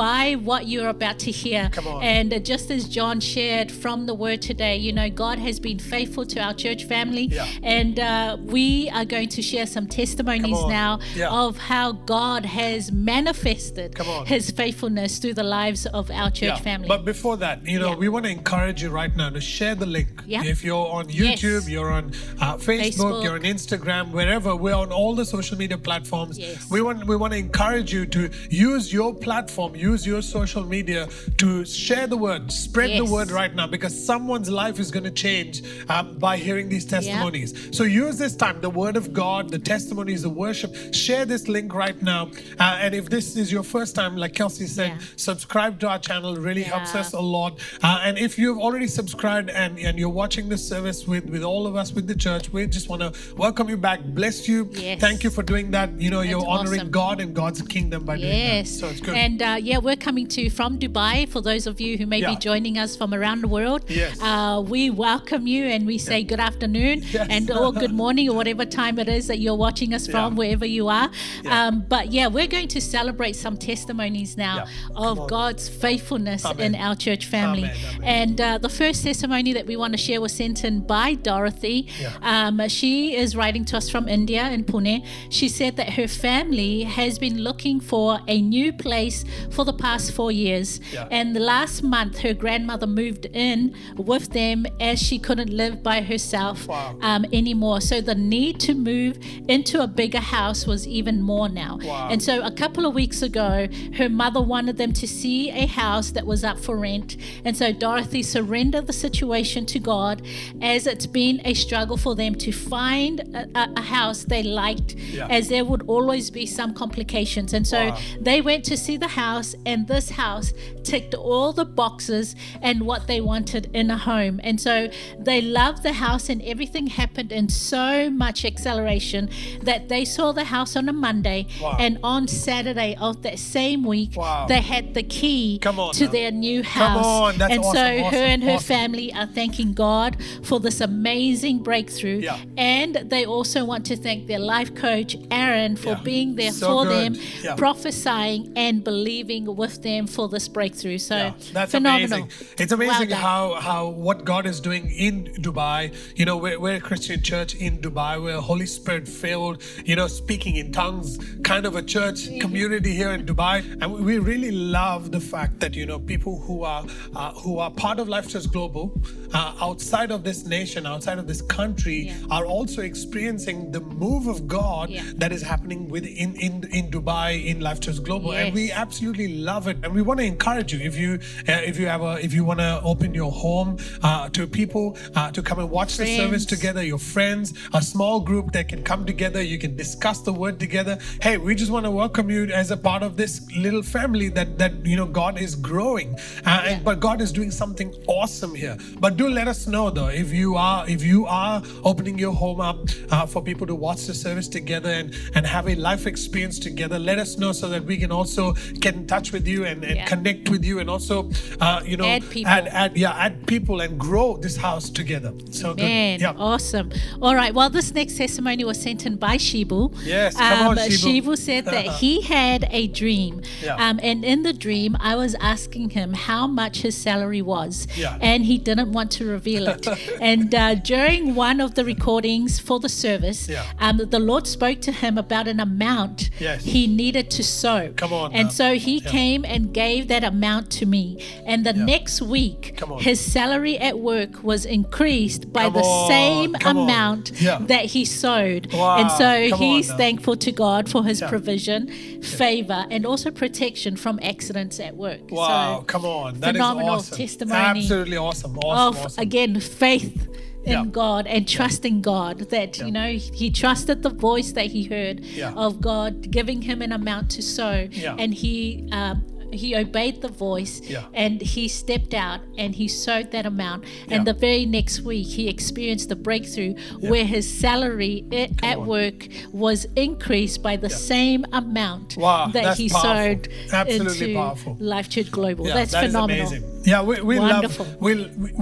by 0.04 0.24
what 0.50 0.62
you're 0.68 0.90
about 0.90 1.20
to 1.20 1.32
hear. 1.44 1.70
Come 1.72 1.88
on. 1.88 2.02
And 2.04 2.34
uh, 2.34 2.40
just 2.40 2.72
as 2.72 2.82
John 2.98 3.20
shared 3.20 3.70
from 3.72 4.08
the 4.08 4.16
word 4.16 4.42
today, 4.42 4.76
you 4.78 4.92
know, 5.00 5.10
God 5.26 5.38
has 5.48 5.60
been 5.60 5.80
faithful 5.80 6.26
to 6.34 6.40
our 6.40 6.55
church 6.56 6.86
family. 6.86 7.26
Yeah. 7.26 7.46
And 7.64 8.00
uh, 8.00 8.38
we 8.42 8.90
are 8.90 9.06
going 9.06 9.30
to 9.30 9.42
share 9.42 9.66
some 9.66 9.88
testimonies 9.88 10.58
now 10.68 11.00
Yeah. 11.16 11.30
of 11.30 11.58
how 11.58 11.92
God 11.92 12.46
has 12.46 12.92
manifested 12.92 13.98
his 14.26 14.52
faithfulness 14.52 15.18
through 15.20 15.34
the 15.36 15.44
lives 15.44 15.86
of 15.88 16.10
our 16.12 16.32
church 16.32 16.60
family. 16.62 16.88
But 16.88 17.06
before 17.06 17.38
that, 17.38 17.66
you 17.66 17.80
know, 17.80 17.92
Yeah. 17.92 17.96
we 18.04 18.10
want 18.10 18.26
to 18.26 18.32
encourage 18.32 18.82
you 18.84 18.90
right 18.90 19.16
now 19.16 19.30
to 19.30 19.42
share 19.42 19.76
the 19.76 19.86
link. 19.86 20.24
Yeah. 20.26 20.44
If 20.44 20.64
you're 20.64 20.88
on 21.00 21.06
YouTube, 21.08 21.64
Yes. 21.66 21.70
you're 21.70 21.92
on 21.92 22.06
uh, 22.40 22.58
Facebook, 22.58 22.94
Facebook. 22.94 23.24
you're 23.24 23.36
on 23.36 23.42
Instagram, 23.56 24.12
wherever 24.12 24.56
we're 24.56 24.76
on 24.86 24.92
all 24.92 25.14
the 25.16 25.26
social 25.26 25.58
media 25.58 25.78
platforms. 25.78 26.38
Yes. 26.38 26.70
We 26.70 26.82
want 26.82 27.06
we 27.08 27.16
want 27.16 27.34
to 27.34 27.40
encourage 27.40 27.94
you 27.94 28.06
to 28.08 28.30
use 28.50 28.92
your 28.94 29.14
platform, 29.14 29.76
use 29.76 30.06
your 30.06 30.22
social 30.22 30.64
media 30.64 31.08
to 31.38 31.66
share 31.66 32.08
the 32.08 32.18
word, 32.18 32.52
spread 32.52 32.92
the 33.02 33.06
word 33.06 33.32
right 33.32 33.54
now, 33.54 33.68
because 33.68 33.94
someone's 34.12 34.50
life 34.50 34.80
is 34.80 34.92
going 34.92 35.04
to 35.04 35.12
change 35.26 35.64
um, 35.90 36.18
by 36.18 36.38
hearing 36.48 36.68
these 36.76 36.86
testimonies. 36.96 37.50
So 37.78 37.84
use 37.84 38.16
this 38.24 38.36
time, 38.44 38.58
the 38.62 38.70
word 38.84 38.96
of 39.02 39.06
God, 39.24 39.50
the 39.56 39.60
testimonies, 39.74 40.22
the 40.30 40.30
worship. 40.46 40.72
Share 40.94 41.26
this 41.34 41.44
link 41.56 41.74
right 41.84 42.00
now. 42.14 42.24
Uh, 42.60 42.84
and 42.84 42.92
if 43.02 43.06
this 43.16 43.36
is 43.42 43.48
your 43.56 43.64
first 43.76 43.92
time, 44.00 44.14
like 44.24 44.34
Kelsey 44.40 44.68
said, 44.68 44.92
Yeah. 44.92 45.06
subscribe 45.30 45.74
to 45.82 45.86
our 45.94 46.00
channel. 46.08 46.30
It 46.38 46.42
really 46.50 46.68
helps 46.74 46.94
us 47.02 47.10
a 47.14 47.20
lot. 47.38 47.52
Uh, 47.84 48.00
and 48.08 48.14
if 48.28 48.32
you've 48.42 48.60
already 48.66 48.88
subscribed 49.00 49.50
and, 49.50 49.72
and 49.88 49.94
you're 50.00 50.18
watching 50.24 50.46
this 50.54 50.64
service 50.74 51.00
with, 51.12 51.26
with 51.36 51.44
all 51.52 51.64
of 51.70 51.74
us 51.82 51.90
with 51.98 52.06
the 52.12 52.16
church, 52.26 52.46
we 52.54 52.66
just 52.78 52.88
want 52.92 53.02
to 53.06 53.12
welcome 53.36 53.68
you 53.74 53.78
back. 53.78 54.00
Bless 54.20 54.38
you. 54.48 54.60
Yes. 54.74 55.00
Thank 55.06 55.24
you 55.26 55.32
for 55.38 55.44
doing 55.44 55.72
that. 55.72 55.90
You 56.04 56.10
know, 56.14 56.22
you're 56.32 56.46
honoring 56.56 56.82
awesome. 56.82 56.92
God 57.04 57.18
and 57.24 57.34
God's 57.42 57.62
kingdom 57.76 58.04
by 58.10 58.18
doing 58.18 58.30
that. 58.30 58.36
Yes. 58.56 58.80
So 58.80 58.88
it's 58.92 59.02
good. 59.02 59.16
And 59.26 59.42
uh, 59.42 59.58
yeah, 59.70 59.80
we're 59.88 59.96
coming 60.08 60.28
to 60.36 60.42
you 60.44 60.50
from 60.60 60.78
Dubai. 60.84 61.28
For 61.34 61.42
those 61.50 61.66
of 61.72 61.76
you 61.86 61.98
who 62.00 62.06
may 62.14 62.20
Yeah. 62.22 62.32
be 62.34 62.38
joining 62.50 62.76
us 62.84 62.92
from 63.00 63.14
around 63.14 63.40
the 63.46 63.48
world, 63.58 63.82
Yes. 63.90 64.20
uh, 64.22 64.62
we 64.74 64.90
welcome 65.08 65.44
you 65.48 65.64
and 65.66 65.82
we 65.92 65.98
say 65.98 66.24
good 66.36 66.44
afternoon 66.44 67.02
Yes. 67.16 67.28
and 67.30 67.50
or 67.50 67.72
good 67.72 67.94
morning 67.94 68.30
or 68.30 68.36
whatever 68.36 68.66
time 68.66 69.00
it 69.00 69.08
is 69.08 69.28
that 69.28 69.40
you're 69.40 69.56
watching 69.68 69.94
us 69.94 70.06
from, 70.06 70.34
Yeah. 70.34 70.38
wherever 70.40 70.66
you 70.66 70.90
are. 70.90 71.10
Yeah. 71.44 71.68
Um, 71.68 71.86
but 71.88 72.12
yeah, 72.12 72.28
we're 72.28 72.48
going 72.58 72.68
to 72.70 72.82
celebrate 72.82 73.36
some 73.38 73.56
testimonies 73.58 74.36
now. 74.36 74.66
Of 74.96 75.30
God's 75.30 75.70
faithfulness 75.70 76.44
Amen. 76.46 76.76
in 76.76 76.82
our 76.86 76.96
church 76.96 77.26
family. 77.28 77.64
Amen, 77.64 77.78
amen. 77.96 78.04
And 78.22 78.42
uh, 78.42 78.58
the 78.58 78.70
first 78.70 79.04
testimony 79.04 79.54
that 79.54 79.66
we 79.66 79.76
want 79.78 79.94
to 79.94 79.98
share 79.98 80.20
was 80.20 80.34
sent 80.34 80.64
in 80.66 80.82
by 80.82 81.14
Dorothy. 81.14 81.88
Um, 82.22 82.68
she 82.68 83.16
is 83.16 83.36
writing 83.36 83.64
to 83.66 83.78
us 83.78 83.90
from 83.90 84.10
India 84.10 84.44
in 84.50 84.64
Pune. 84.66 85.06
She 85.30 85.48
said 85.48 85.78
that 85.78 85.92
her 85.94 86.08
family 86.08 86.84
has 86.84 87.18
been 87.18 87.38
looking 87.40 87.80
for 87.80 88.20
a 88.28 88.42
new 88.42 88.74
place 88.74 89.24
for 89.52 89.64
the 89.64 89.74
past 89.74 90.12
four 90.12 90.32
years. 90.34 90.82
And 91.12 91.34
the 91.36 91.40
last 91.56 91.82
month, 91.84 92.20
her 92.20 92.34
grandmother 92.34 92.88
moved 92.88 93.26
in 93.28 93.74
with 93.96 94.32
them 94.34 94.66
as 94.82 95.02
she 95.02 95.18
couldn't 95.18 95.52
live 95.52 95.82
by 95.82 96.02
herself 96.02 96.25
Wow. 96.34 96.98
um, 97.02 97.26
anymore. 97.32 97.82
So 97.82 98.02
the 98.02 98.16
need 98.16 98.60
to 98.62 98.74
move 98.74 99.18
into 99.48 99.82
a 99.82 99.88
bigger 99.88 100.20
house 100.20 100.66
was 100.68 100.88
even 100.88 101.22
more 101.22 101.50
now. 101.50 101.80
Wow. 101.84 102.10
And 102.12 102.22
so 102.22 102.42
a 102.44 102.52
couple 102.52 102.86
of 102.86 102.94
weeks 102.94 103.22
ago, 103.22 103.68
her 103.98 104.10
mother 104.10 104.42
wanted 104.42 104.78
them 104.78 104.94
to 104.94 105.08
see 105.08 105.50
a 105.52 105.66
house 105.66 106.12
that 106.12 106.26
was 106.26 106.44
up 106.44 106.60
for 106.60 106.78
rent. 106.78 107.18
And 107.46 107.56
so 107.56 107.72
Dorothy 107.72 108.24
surrendered 108.24 108.88
the 108.88 108.94
situation 108.94 109.66
to 109.68 109.80
God 109.80 110.22
as 110.62 110.88
it's 110.88 111.06
been 111.08 111.42
a 111.46 111.54
struggle 111.54 111.98
for 111.98 112.16
them 112.16 112.36
to 112.36 112.52
find 112.52 113.20
a, 113.20 113.48
a- 113.56 113.74
a 113.78 113.82
house 113.82 114.24
they 114.24 114.44
liked, 114.44 114.96
Yeah. 114.96 115.28
as 115.30 115.50
there 115.50 115.66
would 115.66 115.84
always 115.88 116.30
be 116.32 116.46
some 116.46 116.74
complications. 116.74 117.54
And 117.54 117.66
so 117.68 117.90
Wow. 117.90 117.98
they 118.22 118.42
went 118.42 118.64
to 118.66 118.78
see 118.78 118.98
the 118.98 119.08
house, 119.10 119.56
and 119.66 119.88
this 119.88 120.12
house 120.12 120.54
ticked 120.84 121.14
all 121.14 121.52
the 121.54 121.66
boxes 121.66 122.36
and 122.62 122.82
what 122.82 123.08
they 123.08 123.20
wanted 123.22 123.70
in 123.74 123.90
a 123.92 123.98
home. 123.98 124.40
And 124.44 124.60
so 124.62 124.88
they 125.20 125.42
loved 125.42 125.84
the 125.84 125.94
house, 125.94 126.05
and 126.06 126.42
everything 126.44 126.86
happened 126.88 127.32
in 127.32 127.50
so 127.50 128.10
much 128.12 128.46
acceleration 128.46 129.28
that 129.64 129.90
they 129.90 130.06
saw 130.06 130.32
the 130.32 130.44
house 130.46 130.76
on 130.76 130.88
a 130.88 130.94
Monday, 130.94 131.48
Wow. 131.60 131.78
and 131.80 131.98
on 132.04 132.28
Saturday 132.28 132.96
of 133.02 133.24
that 133.24 133.40
same 133.40 133.84
week, 133.84 134.12
Wow. 134.16 134.46
they 134.48 134.62
had 134.62 134.94
the 134.94 135.02
key 135.02 135.58
to 135.60 135.72
now. 135.72 136.12
their 136.12 136.32
new 136.32 136.62
Come 136.62 136.92
house. 136.92 137.06
on, 137.06 137.38
that's 137.40 137.54
and 137.54 137.64
so 137.64 137.70
awesome, 137.70 137.84
her 137.86 138.04
awesome, 138.04 138.20
and 138.20 138.44
her 138.44 138.52
awesome. 138.52 138.68
family 138.68 139.14
are 139.14 139.26
thanking 139.26 139.74
God 139.74 140.18
for 140.44 140.60
this 140.60 140.80
amazing 140.80 141.60
breakthrough. 141.64 142.20
Yeah. 142.20 142.38
And 142.56 142.96
they 143.14 143.26
also 143.26 143.66
want 143.66 143.84
to 143.88 143.96
thank 143.98 144.28
their 144.28 144.40
life 144.56 144.76
coach, 144.76 145.18
Aaron, 145.32 145.76
for 145.76 145.90
Yeah. 145.90 146.02
being 146.04 146.36
there 146.36 146.52
So 146.52 146.68
for 146.68 146.84
good. 146.86 147.14
them, 147.16 147.22
Yeah. 147.44 147.56
prophesying 147.56 148.52
and 148.56 148.84
believing 148.84 149.56
with 149.56 149.82
them 149.82 150.06
for 150.06 150.30
this 150.30 150.48
breakthrough. 150.48 151.00
So 151.00 151.34
that's 151.52 151.72
phenomenal. 151.72 152.20
amazing. 152.20 152.30
It's 152.60 152.72
amazing 152.72 153.10
Well 153.10 153.18
how 153.20 153.54
how 153.70 153.88
what 153.88 154.24
God 154.26 154.46
is 154.46 154.60
doing 154.60 154.92
in 154.92 155.14
Dubai. 155.46 155.95
You 156.16 156.26
know, 156.26 156.38
we're, 156.38 156.60
we're 156.60 156.76
a 156.76 156.80
Christian 156.80 157.22
church 157.22 157.56
in 157.56 157.78
Dubai. 157.80 158.22
We're 158.22 158.36
a 158.38 158.42
Holy 158.42 158.66
Spirit 158.66 159.08
filled, 159.08 159.62
you 159.86 159.96
know, 159.96 160.08
speaking 160.08 160.56
in 160.56 160.72
tongues 160.72 161.18
kind 161.44 161.66
of 161.66 161.76
a 161.76 161.82
church 161.82 162.28
community 162.40 162.94
here 162.94 163.12
in 163.12 163.26
Dubai, 163.26 163.64
and 163.82 163.92
we- 163.94 164.16
really 164.26 164.52
love 164.52 165.12
the 165.12 165.20
fact 165.20 165.60
that 165.60 165.76
you 165.76 165.86
know 165.86 166.00
people 166.00 166.40
who 166.42 166.64
are 166.64 166.84
uh, 167.16 167.32
who 167.34 167.60
are 167.60 167.70
part 167.70 168.00
of 168.00 168.08
Life 168.10 168.28
Church 168.30 168.50
Global 168.52 169.00
uh, 169.34 169.54
outside 169.62 170.10
of 170.12 170.24
this 170.24 170.46
nation, 170.46 170.86
outside 170.88 171.20
of 171.20 171.28
this 171.28 171.42
country, 171.42 171.98
Yeah. 172.08 172.14
are 172.32 172.46
also 172.46 172.82
experiencing 172.82 173.72
the 173.72 173.82
move 173.82 174.28
of 174.28 174.48
God 174.48 174.90
Yeah. 174.90 175.04
that 175.18 175.32
is 175.32 175.42
happening 175.42 175.90
with 175.90 176.06
in 176.06 176.36
in 176.80 176.86
Dubai 176.92 177.46
in 177.46 177.60
Life 177.60 177.80
Church 177.82 178.02
Global, 178.04 178.32
and 178.34 178.54
we 178.54 178.72
absolutely 178.72 179.28
love 179.52 179.68
it 179.68 179.78
and 179.84 179.94
we 179.94 180.02
want 180.02 180.20
to 180.22 180.26
encourage 180.26 180.74
you 180.74 180.80
if 180.80 180.98
you 180.98 181.20
uh, 181.48 181.62
if 181.72 181.78
you 181.80 181.88
have 181.88 182.02
a 182.02 182.14
if 182.24 182.34
you 182.34 182.44
want 182.46 182.60
to 182.60 182.82
open 182.84 183.14
your 183.14 183.32
home 183.32 183.78
uh, 184.02 184.30
to 184.30 184.48
people 184.48 184.98
uh, 185.16 185.30
to 185.32 185.42
come 185.44 185.60
and 185.60 185.70
watch 185.70 185.85
the 185.90 186.06
service 186.18 186.46
together 186.46 186.84
your 186.84 186.98
friends 186.98 187.54
a 187.74 187.82
small 187.82 188.20
group 188.20 188.52
that 188.52 188.68
can 188.68 188.84
come 188.84 189.06
together 189.06 189.42
you 189.42 189.58
can 189.58 189.76
discuss 189.76 190.22
the 190.22 190.34
word 190.34 190.60
together. 190.60 190.98
Hey 191.22 191.38
we 191.38 191.56
just 191.56 191.72
want 191.72 191.86
to 191.86 191.92
welcome 191.92 192.30
you 192.30 192.46
as 192.48 192.72
a 192.72 192.78
part 192.78 193.04
of 193.04 193.18
this 193.18 193.42
little 193.56 193.84
family 193.84 194.30
that 194.30 194.58
that 194.58 194.74
you 194.86 194.96
know 194.96 195.06
god 195.06 195.40
is 195.40 195.56
growing. 195.56 196.16
Uh, 196.46 196.64
and, 196.66 196.84
but 196.84 197.00
god 197.00 197.22
is 197.22 197.32
doing 197.32 197.52
something 197.52 197.94
awesome 198.08 198.56
here. 198.56 198.78
But 199.00 199.18
do 199.18 199.30
let 199.30 199.48
us 199.48 199.68
know 199.68 199.90
though 199.90 200.08
if 200.08 200.34
you 200.34 200.56
are 200.56 200.88
if 200.90 201.04
you 201.04 201.26
are 201.28 201.62
opening 201.84 202.18
your 202.18 202.34
home 202.34 202.62
up 202.62 202.80
uh, 203.12 203.26
for 203.26 203.42
people 203.44 203.68
to 203.68 203.76
watch 203.76 204.06
the 204.06 204.14
service 204.14 204.48
together 204.48 204.90
and 204.90 205.14
and 205.36 205.46
have 205.46 205.68
a 205.68 205.76
life 205.76 206.08
experience 206.08 206.60
together 206.60 206.98
let 207.00 207.20
us 207.20 207.38
know 207.38 207.52
so 207.52 207.68
that 207.70 207.84
we 207.84 207.98
can 207.98 208.12
also 208.12 208.54
get 208.80 208.96
in 208.96 209.06
touch 209.08 209.32
with 209.32 209.48
you 209.48 209.66
and, 209.66 209.84
and 209.84 209.96
Yeah. 209.96 210.06
connect 210.06 210.50
with 210.50 210.64
you 210.66 210.80
and 210.80 210.90
also 210.90 211.30
uh, 211.62 211.82
you 211.86 211.98
know 211.98 212.06
Add 212.06 212.30
people. 212.30 212.52
add, 212.52 212.68
add 212.68 212.98
yeah 212.98 213.12
add 213.26 213.46
people 213.48 213.82
and 213.82 214.00
grow 214.00 214.38
this 214.38 214.56
house 214.58 214.90
together. 214.90 215.34
So 215.52 215.75
good 215.76 215.84
Man, 215.86 216.24
awesome. 216.38 216.92
All 217.22 217.36
right. 217.36 217.54
Well, 217.54 217.70
this 217.70 217.94
next 217.94 218.18
testimony 218.18 218.64
was 218.64 218.82
sent 218.82 219.06
in 219.06 219.16
by 219.18 219.38
Shibu. 219.38 219.94
Yes, 220.04 220.36
come 220.36 220.68
on, 220.70 220.78
Shibu. 220.78 221.22
Shibu 221.22 221.38
said 221.38 221.66
that 221.76 221.86
he 221.86 222.22
had 222.22 222.68
a 222.72 222.88
dream. 222.88 223.42
Yeah. 223.64 223.76
Um, 223.76 224.00
and 224.02 224.24
in 224.26 224.44
the 224.44 224.54
dream, 224.54 224.96
I 225.00 225.16
was 225.16 225.36
asking 225.36 225.92
him 225.92 226.14
how 226.14 226.48
much 226.48 226.80
his 226.82 226.96
salary 226.96 227.42
was. 227.42 227.88
Yeah. 227.96 228.18
And 228.22 228.46
he 228.46 228.58
didn't 228.58 228.92
want 228.92 229.12
to 229.12 229.26
reveal 229.26 229.68
it. 229.68 229.88
and 230.22 230.54
uh, 230.54 230.76
during 230.76 231.36
one 231.36 231.60
of 231.62 231.76
the 231.76 231.84
recordings 231.86 232.60
for 232.60 232.80
the 232.80 232.90
service, 232.90 233.48
Yeah. 233.50 233.66
um, 233.80 233.98
the 233.98 234.20
Lord 234.20 234.48
spoke 234.48 234.82
to 234.82 234.92
him 234.92 235.18
about 235.18 235.48
an 235.48 235.60
amount 235.60 236.30
Yes. 236.40 236.64
he 236.64 236.88
needed 236.88 237.30
to 237.32 237.44
sow. 237.44 237.94
Come 237.96 238.14
on 238.14 238.34
And 238.34 238.46
now. 238.48 238.50
so 238.52 238.76
he 238.76 238.98
Yeah. 239.00 239.10
came 239.12 239.46
and 239.46 239.74
gave 239.74 240.08
that 240.08 240.24
amount 240.24 240.70
to 240.72 240.86
me. 240.86 241.18
And 241.46 241.66
the 241.66 241.74
next 241.74 242.22
week, 242.22 242.80
his 243.00 243.20
salary 243.20 243.78
at 243.78 244.00
work 244.00 244.44
was 244.44 244.66
increased 244.66 245.52
by 245.52 245.65
Come 245.66 245.74
the 245.74 245.80
on, 245.80 246.08
same 246.10 246.54
come 246.54 246.78
amount 246.78 247.32
Yeah. 247.42 247.60
that 247.62 247.86
he 247.86 248.06
sowed. 248.06 248.72
Wow, 248.74 248.98
And 249.00 249.12
so 249.12 249.50
come 249.50 249.60
he's 249.60 249.92
thankful 249.94 250.36
to 250.38 250.52
God 250.52 250.90
for 250.90 251.04
his 251.04 251.22
Yeah. 251.22 251.30
provision, 251.30 251.88
favor, 252.22 252.86
and 252.90 253.06
also 253.06 253.32
protection 253.32 253.96
from 253.96 254.20
accidents 254.22 254.80
at 254.80 254.96
work. 254.96 255.22
wow 255.32 255.80
So 255.80 255.84
come 255.86 256.06
on 256.06 256.40
that 256.40 256.50
is 256.56 256.62
phenomenal 256.62 256.90
awesome 256.96 257.18
testimony 257.18 257.80
absolutely 257.82 258.18
awesome 258.18 258.58
awesome, 258.60 259.00
of 259.00 259.06
awesome. 259.06 259.22
again 259.22 259.60
faith 259.60 260.28
in 260.66 260.72
Yeah. 260.72 260.86
God 260.86 261.28
and 261.28 261.48
trusting 261.48 262.02
God 262.02 262.40
that 262.50 262.78
Yeah. 262.80 262.86
you 262.86 262.92
know 262.92 263.12
he 263.12 263.50
trusted 263.52 264.02
the 264.02 264.10
voice 264.10 264.52
that 264.54 264.68
he 264.68 264.84
heard 264.86 265.24
Yeah. 265.24 265.54
of 265.54 265.80
God 265.82 266.32
giving 266.32 266.64
him 266.64 266.82
an 266.82 266.92
amount 266.92 267.30
to 267.32 267.42
sow 267.42 267.88
Yeah. 267.92 268.16
and 268.18 268.34
he 268.34 268.88
um, 268.92 269.24
he 269.52 269.76
obeyed 269.76 270.22
the 270.22 270.28
voice 270.28 270.82
Yeah. 270.84 271.04
and 271.14 271.42
he 271.42 271.68
stepped 271.68 272.14
out 272.14 272.42
and 272.58 272.76
he 272.76 272.88
sowed 272.88 273.32
that 273.32 273.46
amount 273.46 273.84
Yeah. 274.08 274.16
and 274.18 274.28
the 274.28 274.34
very 274.34 274.66
next 274.66 275.02
week 275.02 275.28
he 275.28 275.48
experienced 275.48 276.10
the 276.10 276.16
breakthrough 276.16 276.76
where 277.00 277.26
his 277.26 277.46
salary 277.66 278.26
i- 278.32 278.50
at 278.64 278.78
on. 278.78 278.88
work 278.88 279.28
was 279.52 279.86
increased 279.96 280.62
by 280.64 280.76
the 280.78 280.90
same 280.90 281.46
amount 281.54 282.18
Wow, 282.18 282.48
that 282.54 282.78
he 282.78 282.90
powerful. 282.90 283.12
sowed 283.12 283.48
Absolutely 283.72 284.28
into 284.34 284.40
powerful. 284.40 284.78
Life 284.80 285.10
Church 285.10 285.32
Global. 285.32 285.68
Yeah, 285.68 285.74
That's 285.76 285.92
that 285.92 286.06
phenomenal. 286.08 286.48
amazing. 286.48 286.64
Yeah, 286.86 287.02
we, 287.02 287.20
we 287.22 287.40
Wonderful. 287.40 287.86
love 287.86 287.96
we 288.00 288.12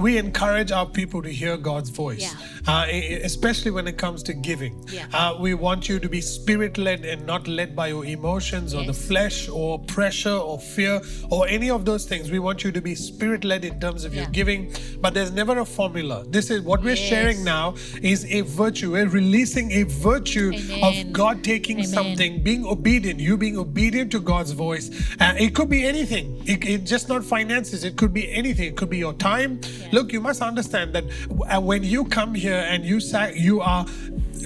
we 0.04 0.16
encourage 0.18 0.72
our 0.72 0.86
people 0.86 1.20
to 1.22 1.28
hear 1.28 1.56
God's 1.58 1.90
voice, 1.90 2.22
Yeah. 2.22 2.72
uh, 2.72 2.86
especially 3.22 3.70
when 3.70 3.86
it 3.86 3.98
comes 3.98 4.22
to 4.24 4.32
giving. 4.32 4.74
Yeah. 4.90 5.04
Uh, 5.12 5.36
we 5.38 5.52
want 5.52 5.88
you 5.90 5.98
to 5.98 6.08
be 6.08 6.20
spirit 6.22 6.78
led 6.78 7.04
and 7.04 7.26
not 7.26 7.46
led 7.46 7.76
by 7.76 7.88
your 7.88 8.04
emotions 8.06 8.72
or 8.74 8.82
the 8.84 8.94
flesh 8.94 9.48
or 9.48 9.78
pressure 9.80 10.38
or 10.50 10.58
fear 10.58 10.83
or 11.30 11.46
any 11.48 11.70
of 11.70 11.84
those 11.84 12.04
things. 12.04 12.30
We 12.30 12.38
want 12.38 12.64
you 12.64 12.72
to 12.72 12.80
be 12.80 12.94
spirit 12.94 13.44
led 13.44 13.64
in 13.64 13.80
terms 13.80 14.04
of 14.04 14.14
your 14.14 14.26
giving, 14.26 14.72
but 15.00 15.14
there's 15.14 15.32
never 15.32 15.58
a 15.58 15.64
formula. 15.64 16.24
This 16.28 16.50
is 16.50 16.62
what 16.62 16.82
we're 16.82 16.94
Yes. 16.94 17.08
sharing 17.08 17.44
now 17.44 17.74
is 18.02 18.24
a 18.26 18.42
virtue. 18.42 18.92
We're 18.92 19.08
releasing 19.08 19.72
a 19.72 19.82
virtue 19.84 20.52
Amen. 20.54 20.84
of 21.06 21.12
God 21.12 21.42
taking 21.44 21.78
Amen. 21.78 21.88
something, 21.88 22.42
being 22.42 22.64
obedient, 22.66 23.20
you 23.20 23.36
being 23.36 23.56
obedient 23.58 24.10
to 24.12 24.20
God's 24.20 24.52
voice. 24.52 24.90
Uh, 25.20 25.34
it 25.38 25.54
could 25.54 25.68
be 25.68 25.84
anything. 25.84 26.42
It, 26.46 26.64
it 26.64 26.84
just 26.84 27.08
not 27.08 27.24
finances. 27.24 27.84
It 27.84 27.96
could 27.96 28.12
be 28.12 28.30
anything. 28.32 28.68
It 28.68 28.76
could 28.76 28.90
be 28.90 28.98
your 28.98 29.12
time. 29.14 29.60
Look, 29.92 30.12
you 30.12 30.20
must 30.20 30.42
understand 30.42 30.92
that 30.94 31.04
uh, 31.50 31.60
when 31.60 31.82
you 31.82 32.04
come 32.04 32.34
here 32.34 32.64
and 32.68 32.84
you 32.84 33.00
sa- 33.00 33.32
you 33.34 33.60
are 33.60 33.84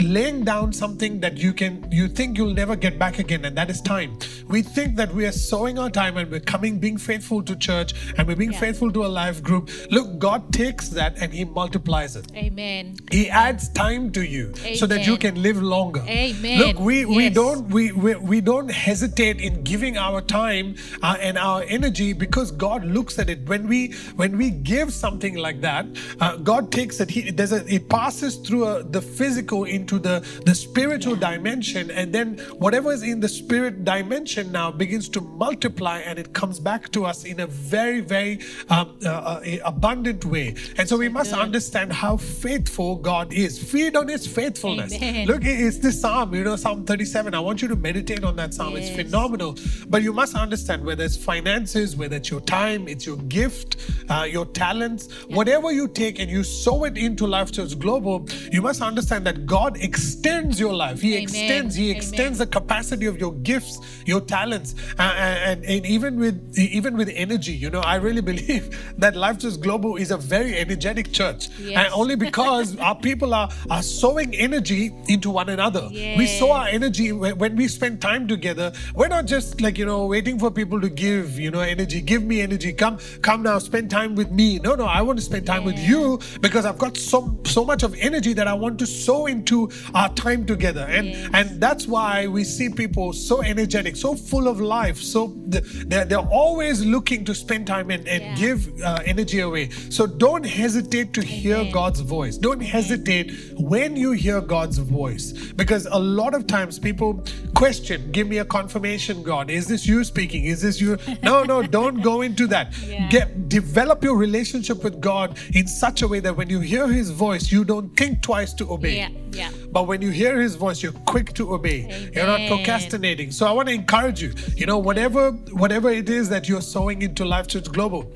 laying 0.00 0.44
down 0.44 0.72
something 0.72 1.20
that 1.20 1.36
you 1.36 1.52
can 1.52 1.86
you 1.90 2.08
think 2.08 2.36
you'll 2.38 2.54
never 2.54 2.76
get 2.76 2.98
back 2.98 3.18
again 3.18 3.44
and 3.44 3.56
that 3.56 3.70
is 3.70 3.80
time 3.80 4.16
we 4.48 4.62
think 4.62 4.96
that 4.96 5.12
we 5.14 5.26
are 5.26 5.32
sowing 5.32 5.78
our 5.78 5.90
time 5.90 6.16
and 6.16 6.30
we're 6.30 6.40
coming 6.40 6.78
being 6.78 6.96
faithful 6.98 7.42
to 7.42 7.56
church 7.56 7.94
and 8.16 8.26
we're 8.28 8.36
being 8.36 8.52
Yeah. 8.52 8.60
faithful 8.60 8.90
to 8.92 9.04
a 9.04 9.10
life 9.22 9.42
group 9.42 9.70
look 9.90 10.18
god 10.18 10.52
takes 10.52 10.88
that 10.90 11.16
and 11.20 11.32
he 11.32 11.44
multiplies 11.44 12.16
it 12.16 12.26
Amen. 12.36 12.96
he 13.10 13.28
adds 13.30 13.68
time 13.70 14.10
to 14.12 14.22
you 14.22 14.52
so 14.74 14.86
that 14.86 15.06
you 15.06 15.16
can 15.16 15.40
live 15.42 15.60
longer. 15.62 16.02
Amen. 16.08 16.58
Look, 16.58 16.78
we, 16.78 17.04
we 17.04 17.28
don't 17.30 17.68
we, 17.68 17.92
we 17.92 18.14
we 18.16 18.40
don't 18.40 18.70
hesitate 18.70 19.40
in 19.40 19.62
giving 19.62 19.96
our 19.96 20.20
time 20.20 20.76
uh, 21.02 21.16
and 21.20 21.38
our 21.38 21.62
energy 21.68 22.12
because 22.12 22.50
God 22.50 22.84
looks 22.84 23.18
at 23.18 23.28
it. 23.30 23.48
When 23.48 23.68
we 23.68 23.92
when 24.16 24.36
we 24.36 24.50
give 24.50 24.92
something 24.92 25.34
like 25.36 25.60
that, 25.62 25.86
uh, 26.20 26.36
God 26.36 26.70
takes 26.72 27.00
it. 27.00 27.10
He 27.10 27.30
there's 27.30 27.52
a 27.52 27.64
it 27.72 27.88
passes 27.88 28.36
through 28.36 28.66
a, 28.66 28.82
the 28.82 29.00
physical 29.00 29.64
into 29.78 29.98
the 29.98 30.16
the 30.44 30.54
spiritual 30.54 31.16
dimension, 31.16 31.90
and 31.90 32.12
then 32.16 32.38
whatever 32.64 32.92
is 32.92 33.02
in 33.02 33.20
the 33.20 33.32
spirit 33.40 33.84
dimension 33.84 34.50
now 34.52 34.70
begins 34.70 35.08
to 35.16 35.20
multiply, 35.44 35.98
and 36.08 36.18
it 36.18 36.28
comes 36.40 36.58
back 36.70 36.82
to 36.96 37.04
us 37.10 37.24
in 37.24 37.40
a 37.40 37.46
very 37.46 38.00
very 38.14 38.34
um, 38.68 38.86
uh, 39.04 39.08
uh, 39.08 39.40
abundant 39.64 40.24
way. 40.24 40.48
And 40.76 40.88
so 40.88 40.96
we 40.96 41.08
must 41.08 41.32
good. 41.32 41.46
understand 41.46 41.92
how 41.92 42.16
faithful 42.16 42.96
God 42.96 43.32
is. 43.32 43.52
Feed 43.70 43.96
on 43.96 44.08
His 44.08 44.26
faithfulness. 44.26 44.92
Amen. 44.94 45.26
Look, 45.26 45.42
it's 45.44 45.78
this 45.78 46.00
psalm, 46.00 46.34
you 46.34 46.44
know, 46.44 46.56
Psalm 46.56 46.84
37. 46.84 47.34
I 47.34 47.40
want 47.40 47.62
you 47.62 47.68
to 47.68 47.76
meditate 47.76 48.24
on 48.24 48.36
that 48.36 48.54
psalm. 48.54 48.76
It's 48.76 48.90
phenomenal. 48.90 49.56
But 49.88 50.02
you 50.02 50.12
must 50.12 50.34
understand 50.34 50.84
whether 50.84 51.04
it's 51.04 51.16
finances, 51.16 51.96
whether 51.96 52.16
it's 52.16 52.30
your 52.30 52.40
time, 52.40 52.88
it's 52.88 53.06
your 53.06 53.16
gift, 53.38 53.76
uh, 54.08 54.26
your 54.28 54.46
talents, 54.46 55.12
whatever 55.28 55.70
you 55.72 55.88
take 55.88 56.18
and 56.18 56.30
you 56.30 56.42
sow 56.44 56.84
it 56.84 56.96
into 56.96 57.26
Life 57.26 57.52
Church 57.52 57.78
Global, 57.78 58.26
you 58.52 58.62
must 58.62 58.82
understand 58.82 59.26
that 59.26 59.46
God 59.46 59.67
extends 59.76 60.58
your 60.58 60.72
life. 60.74 61.00
He 61.00 61.12
Amen. 61.14 61.22
extends, 61.22 61.74
He 61.74 61.86
Amen. 61.90 61.96
extends 61.96 62.38
the 62.38 62.46
capacity 62.46 63.06
of 63.06 63.18
your 63.18 63.32
gifts, 63.32 63.78
your 64.06 64.20
talents, 64.20 64.74
uh, 64.98 65.02
and, 65.02 65.64
and 65.64 65.86
even 65.86 66.18
with 66.18 66.58
even 66.58 66.96
with 66.96 67.10
energy. 67.14 67.52
You 67.52 67.70
know, 67.70 67.80
I 67.80 67.96
really 67.96 68.20
believe 68.32 68.64
that 68.98 69.16
Life 69.16 69.38
Church 69.40 69.60
Global 69.60 69.96
is 69.96 70.10
a 70.10 70.16
very 70.16 70.56
energetic 70.58 71.12
church, 71.12 71.48
Yes. 71.58 71.76
and 71.84 71.92
only 72.00 72.16
because 72.16 72.76
our 72.78 72.94
people 72.96 73.34
are 73.34 73.48
are 73.70 73.82
sowing 73.82 74.34
energy 74.34 74.92
into 75.08 75.30
one 75.30 75.48
another. 75.48 75.88
We 75.92 76.26
sow 76.26 76.52
our 76.52 76.68
energy 76.68 77.12
when, 77.12 77.38
when 77.38 77.56
we 77.56 77.68
spend 77.68 78.00
time 78.00 78.26
together. 78.28 78.72
We're 78.94 79.08
not 79.08 79.26
just 79.26 79.60
like 79.60 79.78
you 79.78 79.84
know 79.86 80.06
waiting 80.06 80.38
for 80.38 80.50
people 80.50 80.80
to 80.80 80.88
give 80.88 81.38
you 81.38 81.50
know 81.50 81.60
energy. 81.60 82.00
Give 82.00 82.22
me 82.22 82.40
energy. 82.40 82.72
Come 82.72 82.98
come 83.22 83.42
now, 83.42 83.58
spend 83.58 83.90
time 83.90 84.14
with 84.14 84.30
me. 84.30 84.58
No, 84.58 84.74
no, 84.74 84.84
I 84.84 85.02
want 85.02 85.18
to 85.18 85.24
spend 85.24 85.46
time 85.46 85.64
with 85.64 85.78
you 85.78 86.18
because 86.40 86.64
I've 86.64 86.78
got 86.78 86.96
so 86.96 87.36
so 87.44 87.64
much 87.64 87.82
of 87.82 87.94
energy 87.98 88.32
that 88.34 88.46
I 88.48 88.54
want 88.54 88.78
to 88.80 88.86
sow 88.86 89.26
into 89.26 89.57
our 89.94 90.10
time 90.24 90.42
together. 90.52 90.86
And 90.98 91.06
Yes. 91.08 91.30
and 91.38 91.46
that's 91.64 91.84
why 91.94 92.26
we 92.36 92.42
see 92.44 92.68
people 92.82 93.12
so 93.12 93.36
energetic, 93.52 93.96
so 93.96 94.14
full 94.30 94.46
of 94.52 94.60
life. 94.60 94.98
So 95.14 95.20
they're, 95.46 96.04
they're 96.10 96.28
always 96.42 96.84
looking 96.94 97.24
to 97.28 97.34
spend 97.44 97.66
time 97.66 97.90
and, 97.90 98.06
and 98.14 98.22
Yeah. 98.22 98.34
give 98.44 98.58
uh, 98.82 98.98
energy 99.14 99.40
away. 99.40 99.64
So 99.96 100.06
don't 100.06 100.44
hesitate 100.60 101.08
to 101.18 101.22
hear 101.22 101.58
God's 101.72 102.00
voice. 102.00 102.36
Don't 102.48 102.60
hesitate 102.76 103.26
when 103.74 103.96
you 103.96 104.12
hear 104.24 104.40
God's 104.40 104.78
voice. 104.78 105.26
Because 105.62 105.86
a 105.86 105.98
lot 106.20 106.34
of 106.34 106.46
times 106.46 106.78
people 106.78 107.10
question, 107.54 108.10
give 108.12 108.26
me 108.28 108.38
a 108.38 108.44
confirmation, 108.44 109.22
God. 109.22 109.50
Is 109.50 109.66
this 109.66 109.86
you 109.86 110.04
speaking? 110.04 110.44
Is 110.44 110.60
this 110.62 110.80
you? 110.80 110.98
No, 111.22 111.42
no, 111.44 111.62
don't 111.78 112.00
go 112.02 112.22
into 112.22 112.46
that. 112.48 112.66
Yeah. 112.86 113.08
Get 113.08 113.48
develop 113.48 114.04
your 114.04 114.16
relationship 114.16 114.84
with 114.84 115.00
God 115.00 115.38
in 115.54 115.66
such 115.66 116.02
a 116.02 116.08
way 116.08 116.20
that 116.20 116.36
when 116.36 116.48
you 116.50 116.60
hear 116.60 116.86
his 116.88 117.10
voice, 117.10 117.50
you 117.50 117.64
don't 117.64 117.88
think 117.96 118.22
twice 118.22 118.52
to 118.54 118.64
obey. 118.70 118.96
Yeah, 118.98 119.08
yeah. 119.32 119.50
But 119.70 119.86
when 119.86 120.02
you 120.02 120.10
hear 120.10 120.40
his 120.40 120.54
voice, 120.54 120.82
you're 120.82 120.92
quick 121.06 121.32
to 121.34 121.54
obey. 121.54 122.10
You're 122.14 122.26
not 122.26 122.48
procrastinating. 122.48 123.30
So 123.30 123.46
I 123.46 123.52
want 123.52 123.68
to 123.68 123.74
encourage 123.74 124.22
you. 124.22 124.32
You 124.56 124.66
know, 124.66 124.78
whatever 124.78 125.32
whatever 125.32 125.90
it 125.90 126.08
is 126.08 126.28
that 126.28 126.48
you're 126.48 126.60
sowing 126.60 127.02
into 127.02 127.24
Life 127.24 127.46
Church 127.46 127.70
Global, 127.70 128.10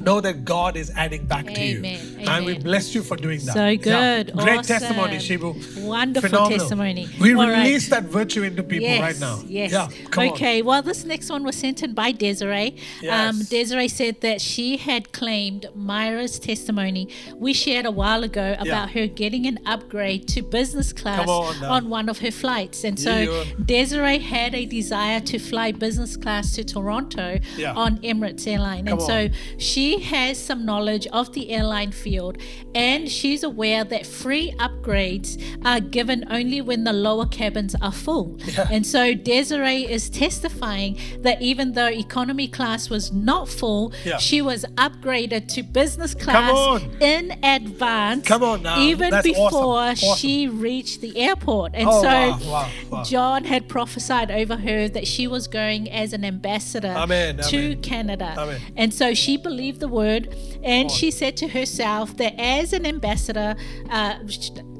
know 0.00 0.20
that 0.20 0.44
God 0.44 0.76
is 0.76 0.90
adding 0.96 1.24
back 1.26 1.46
to 1.46 1.60
you. 1.60 1.78
Amen. 1.78 2.24
And 2.28 2.46
we 2.46 2.58
bless 2.58 2.94
you 2.94 3.02
for 3.02 3.16
doing 3.16 3.40
that. 3.46 3.54
So 3.54 3.66
Yeah. 3.66 3.74
good. 3.74 4.32
Great 4.36 4.58
Awesome. 4.60 4.78
testimony, 4.78 5.16
Shibu. 5.16 5.82
Wonderful 5.82 6.28
Phenomenal. 6.30 6.58
testimony. 6.58 7.08
We 7.20 7.34
All 7.34 7.48
right. 7.48 7.58
release 7.64 7.88
that 7.88 8.04
virtue 8.04 8.42
into 8.42 8.62
people 8.62 8.88
yes, 8.88 9.00
right 9.00 9.20
now. 9.20 9.42
Yes. 9.46 9.72
Yeah. 9.72 9.88
Come 10.10 10.28
okay. 10.30 10.62
Well, 10.62 10.82
this 10.82 11.04
next 11.04 11.30
one 11.30 11.44
was 11.44 11.56
sent 11.56 11.82
in 11.82 11.94
by 11.94 12.12
Desiree. 12.12 12.68
Um, 12.68 12.76
Yes. 13.02 13.48
Desiree 13.48 13.88
said 13.88 14.20
that 14.20 14.40
she 14.40 14.76
had 14.76 15.12
claimed 15.12 15.66
Myra's 15.74 16.38
testimony 16.38 17.08
we 17.36 17.52
shared 17.52 17.86
a 17.86 17.90
while 17.90 18.22
ago 18.24 18.56
about 18.58 18.90
her 18.90 19.06
getting 19.06 19.46
an 19.46 19.58
upgrade 19.66 20.26
to 20.28 20.42
business 20.42 20.92
class 20.92 21.20
Come 21.26 21.30
on 21.30 21.88
one 21.88 22.08
of 22.08 22.18
her 22.18 22.30
flights. 22.30 22.84
And 22.84 22.98
so 22.98 23.16
Yeah. 23.16 23.44
Desiree 23.64 24.18
had 24.18 24.54
a 24.54 24.64
desire 24.66 25.20
to 25.20 25.38
fly 25.38 25.72
business 25.72 26.16
class 26.16 26.52
to 26.56 26.64
Toronto 26.64 27.38
Yeah. 27.56 27.72
on 27.74 27.98
Emirates 27.98 28.46
Airline. 28.46 28.86
Come 28.86 28.98
and 28.98 29.02
so 29.02 29.28
she 29.58 29.87
has 29.96 30.38
some 30.38 30.64
knowledge 30.66 31.06
of 31.08 31.32
the 31.32 31.50
airline 31.50 31.90
field 31.92 32.36
and 32.74 33.10
she's 33.10 33.42
aware 33.42 33.82
that 33.84 34.06
free 34.06 34.52
upgrades 34.58 35.42
are 35.64 35.80
given 35.80 36.24
only 36.30 36.60
when 36.60 36.84
the 36.84 36.92
lower 36.92 37.26
cabins 37.26 37.74
are 37.80 37.92
full. 37.92 38.38
Yeah. 38.46 38.68
And 38.70 38.86
so 38.86 39.14
Desiree 39.14 39.90
is 39.90 40.10
testifying 40.10 40.98
that 41.22 41.40
even 41.42 41.72
though 41.72 41.86
economy 41.88 42.48
class 42.48 42.90
was 42.90 43.12
not 43.12 43.48
full, 43.48 43.92
Yeah. 44.04 44.18
she 44.18 44.40
was 44.42 44.64
upgraded 44.76 45.48
to 45.54 45.62
business 45.62 46.14
class 46.14 46.82
in 47.00 47.38
advance. 47.42 48.26
Come 48.26 48.42
on 48.42 48.62
now. 48.62 48.80
Even 48.80 49.10
That's 49.10 49.26
awesome. 49.28 49.44
before 49.46 49.78
Awesome. 49.78 50.16
she 50.16 50.48
reached 50.48 51.00
the 51.00 51.16
airport. 51.18 51.72
And 51.74 51.88
Oh, 51.88 52.02
so 52.02 52.08
wow, 52.08 52.38
wow, 52.46 52.70
wow. 52.90 53.02
John 53.04 53.44
had 53.44 53.68
prophesied 53.68 54.30
over 54.30 54.56
her 54.56 54.88
that 54.88 55.06
she 55.06 55.26
was 55.26 55.46
going 55.46 55.90
as 55.90 56.12
an 56.12 56.24
ambassador 56.24 56.88
Amen, 56.96 57.36
to 57.38 57.56
amen. 57.58 57.82
Canada. 57.82 58.34
Amen. 58.38 58.60
And 58.76 58.92
so 58.94 59.14
she 59.14 59.36
believed 59.36 59.67
the 59.78 59.88
word 59.88 60.34
and 60.64 60.90
she 60.90 61.10
said 61.10 61.36
to 61.38 61.48
herself 61.48 62.16
that 62.16 62.34
as 62.38 62.72
an 62.72 62.86
ambassador, 62.86 63.54
uh, 63.90 64.18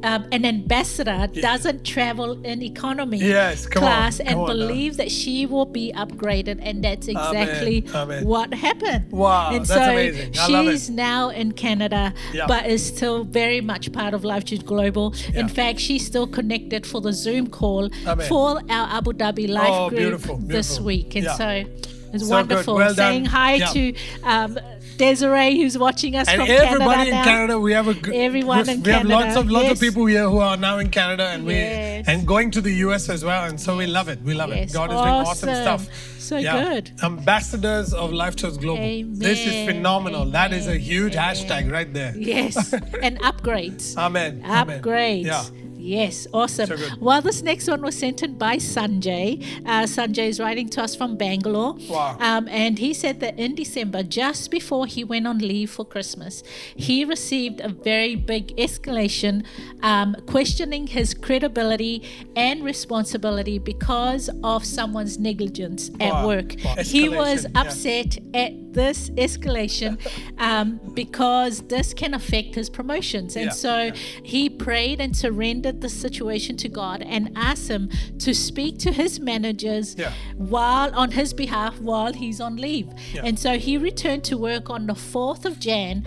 um, 0.05 0.27
an 0.31 0.45
ambassador 0.45 1.27
doesn't 1.41 1.85
travel 1.85 2.41
in 2.45 2.63
economy 2.63 3.19
Yes, 3.19 3.67
come 3.67 3.83
on, 3.83 3.89
class 3.91 4.21
and 4.21 4.39
on 4.39 4.47
now. 4.47 4.47
believe 4.47 4.97
that 4.97 5.11
she 5.11 5.45
will 5.47 5.67
be 5.67 5.93
upgraded. 5.93 6.61
And 6.63 6.85
that's 6.85 7.09
exactly 7.09 7.85
amen. 7.95 8.25
what 8.25 8.55
happened. 8.55 9.11
Wow, 9.11 9.51
and 9.51 9.67
that's 9.67 9.69
so 9.69 9.91
amazing. 9.91 10.35
I 10.39 10.47
she's 10.71 10.89
now 10.89 11.31
in 11.31 11.53
Canada, 11.53 12.15
Yeah. 12.33 12.47
but 12.47 12.67
is 12.67 12.87
still 12.87 13.25
very 13.25 13.61
much 13.61 13.93
part 13.93 14.15
of 14.15 14.25
Life 14.25 14.45
Church 14.45 14.65
Global. 14.65 15.15
Yeah. 15.33 15.41
In 15.41 15.49
fact, 15.49 15.81
she's 15.81 16.07
still 16.07 16.27
connected 16.29 16.87
for 16.87 17.01
the 17.01 17.13
Zoom 17.13 17.49
call 17.49 17.91
Amen. 18.07 18.29
for 18.29 18.61
our 18.71 18.89
Abu 18.99 19.13
Dhabi 19.13 19.49
Life 19.49 19.69
Oh, 19.71 19.89
group 19.89 20.01
beautiful, 20.01 20.37
this 20.39 20.79
week. 20.81 21.17
And 21.17 21.25
Yeah. 21.25 21.35
so 21.35 21.65
it's 22.13 22.25
So 22.25 22.31
wonderful. 22.31 22.75
Well 22.75 22.95
done. 22.95 22.97
Saying 22.97 23.25
hi 23.27 23.55
Yeah. 23.55 23.67
to 23.67 23.95
um, 24.25 24.59
Desiree, 24.97 25.57
who's 25.61 25.79
watching 25.79 26.17
us 26.17 26.27
And 26.29 26.41
from 26.43 26.51
everybody 26.51 26.69
Canada 26.69 26.83
Everybody 26.83 27.09
in 27.11 27.15
now. 27.15 27.25
Canada, 27.25 27.61
we 27.61 27.73
have 27.73 27.87
a 27.87 27.91
a 27.91 27.95
g- 27.95 28.17
Everyone 28.17 28.67
we 28.67 28.73
in 28.73 28.83
we 28.83 28.91
have 28.91 29.07
lots 29.07 29.37
of 29.37 29.49
lots 29.51 29.65
yes. 29.69 29.73
of 29.73 29.81
people 29.81 30.07
here 30.07 30.29
who 30.29 30.39
are 30.39 30.57
now 30.57 30.79
in 30.79 30.91
Canada 30.91 31.27
and 31.29 31.47
Yes. 31.47 32.07
we 32.07 32.13
and 32.13 32.27
going 32.27 32.51
to 32.51 32.61
the 32.61 32.73
US 32.87 33.09
as 33.09 33.25
well, 33.25 33.45
and 33.45 33.61
so 33.61 33.77
we 33.77 33.87
love 33.87 34.09
it. 34.09 34.21
We 34.23 34.35
love 34.35 34.51
Yes. 34.51 34.71
it. 34.71 34.75
God 34.75 34.91
is 34.91 34.97
doing 34.97 35.09
awesome 35.09 35.49
Awesome. 35.51 35.63
stuff. 35.87 36.19
So 36.19 36.41
good. 36.43 36.91
Ambassadors 37.03 37.95
of 37.95 38.13
Life 38.13 38.35
Church 38.37 38.59
Global. 38.59 38.83
This 39.13 39.39
is 39.47 39.53
Amen. 39.55 39.67
phenomenal. 39.77 40.25
That 40.31 40.53
is 40.53 40.67
a 40.67 40.77
huge 40.77 41.15
Amen. 41.15 41.35
hashtag 41.37 41.71
right 41.73 41.93
there. 41.95 42.13
Yes, 42.17 42.73
and 43.03 43.19
upgrades. 43.21 43.97
Amen. 43.97 44.43
Amen. 44.45 44.83
Upgrades. 44.83 45.25
Yeah. 45.27 45.45
Yes, 45.89 46.27
awesome. 46.35 46.67
So 46.67 46.77
well, 47.01 47.23
this 47.23 47.41
next 47.43 47.67
one 47.67 47.81
was 47.81 47.97
sent 47.97 48.23
in 48.23 48.37
by 48.37 48.57
Sanjay. 48.57 49.43
Uh, 49.65 49.85
Sanjay 49.85 50.29
is 50.29 50.39
writing 50.39 50.69
to 50.71 50.83
us 50.83 50.95
from 50.95 51.17
Bangalore. 51.17 51.77
Wow. 51.89 52.17
Um, 52.21 52.47
and 52.49 52.79
he 52.79 52.93
said 52.93 53.21
that 53.21 53.39
in 53.39 53.55
December, 53.55 54.03
just 54.03 54.51
before 54.51 54.85
he 54.87 55.03
went 55.03 55.27
on 55.27 55.39
leave 55.39 55.71
for 55.71 55.85
Christmas, 55.87 56.43
he 56.77 57.07
received 57.07 57.61
a 57.61 57.71
very 57.71 58.17
big 58.17 58.55
escalation 58.57 59.45
um, 59.83 60.15
questioning 60.27 60.87
his 60.89 61.15
credibility 61.15 62.03
and 62.37 62.63
responsibility 62.65 63.59
because 63.59 64.29
of 64.45 64.65
someone's 64.67 65.19
negligence 65.19 65.91
at 66.01 66.13
Wow. 66.13 66.27
work. 66.27 66.55
Wow. 66.65 66.75
He 66.83 67.09
was 67.09 67.47
Escalation, 67.47 67.51
yeah. 67.55 67.61
upset 67.63 68.19
at 68.35 68.68
this 68.79 69.11
escalation 69.27 69.93
um, 70.39 70.81
because 70.95 71.55
this 71.75 71.93
can 71.93 72.15
affect 72.15 72.55
his 72.55 72.69
promotions. 72.71 73.35
And 73.37 73.47
Yeah, 73.47 73.51
so 73.67 73.75
yeah. 73.87 73.95
he 74.23 74.49
prayed 74.49 75.01
and 75.01 75.17
surrendered 75.17 75.81
the 75.81 75.89
situation 75.89 76.57
to 76.59 76.69
God 76.69 77.03
and 77.03 77.23
asked 77.35 77.69
him 77.69 77.91
to 78.21 78.33
speak 78.49 78.79
to 78.87 78.91
his 78.93 79.19
managers 79.33 79.97
Yeah. 79.99 80.13
while 80.37 80.91
on 81.03 81.11
his 81.21 81.31
behalf 81.35 81.75
while 81.81 82.13
he's 82.13 82.41
on 82.41 82.55
leave. 82.57 82.89
And 83.29 83.37
so 83.45 83.59
he 83.59 83.77
returned 83.91 84.23
to 84.31 84.39
work 84.51 84.71
on 84.71 84.87
the 84.87 84.95
4th 84.95 85.45
of 85.45 85.59
Jan 85.59 86.05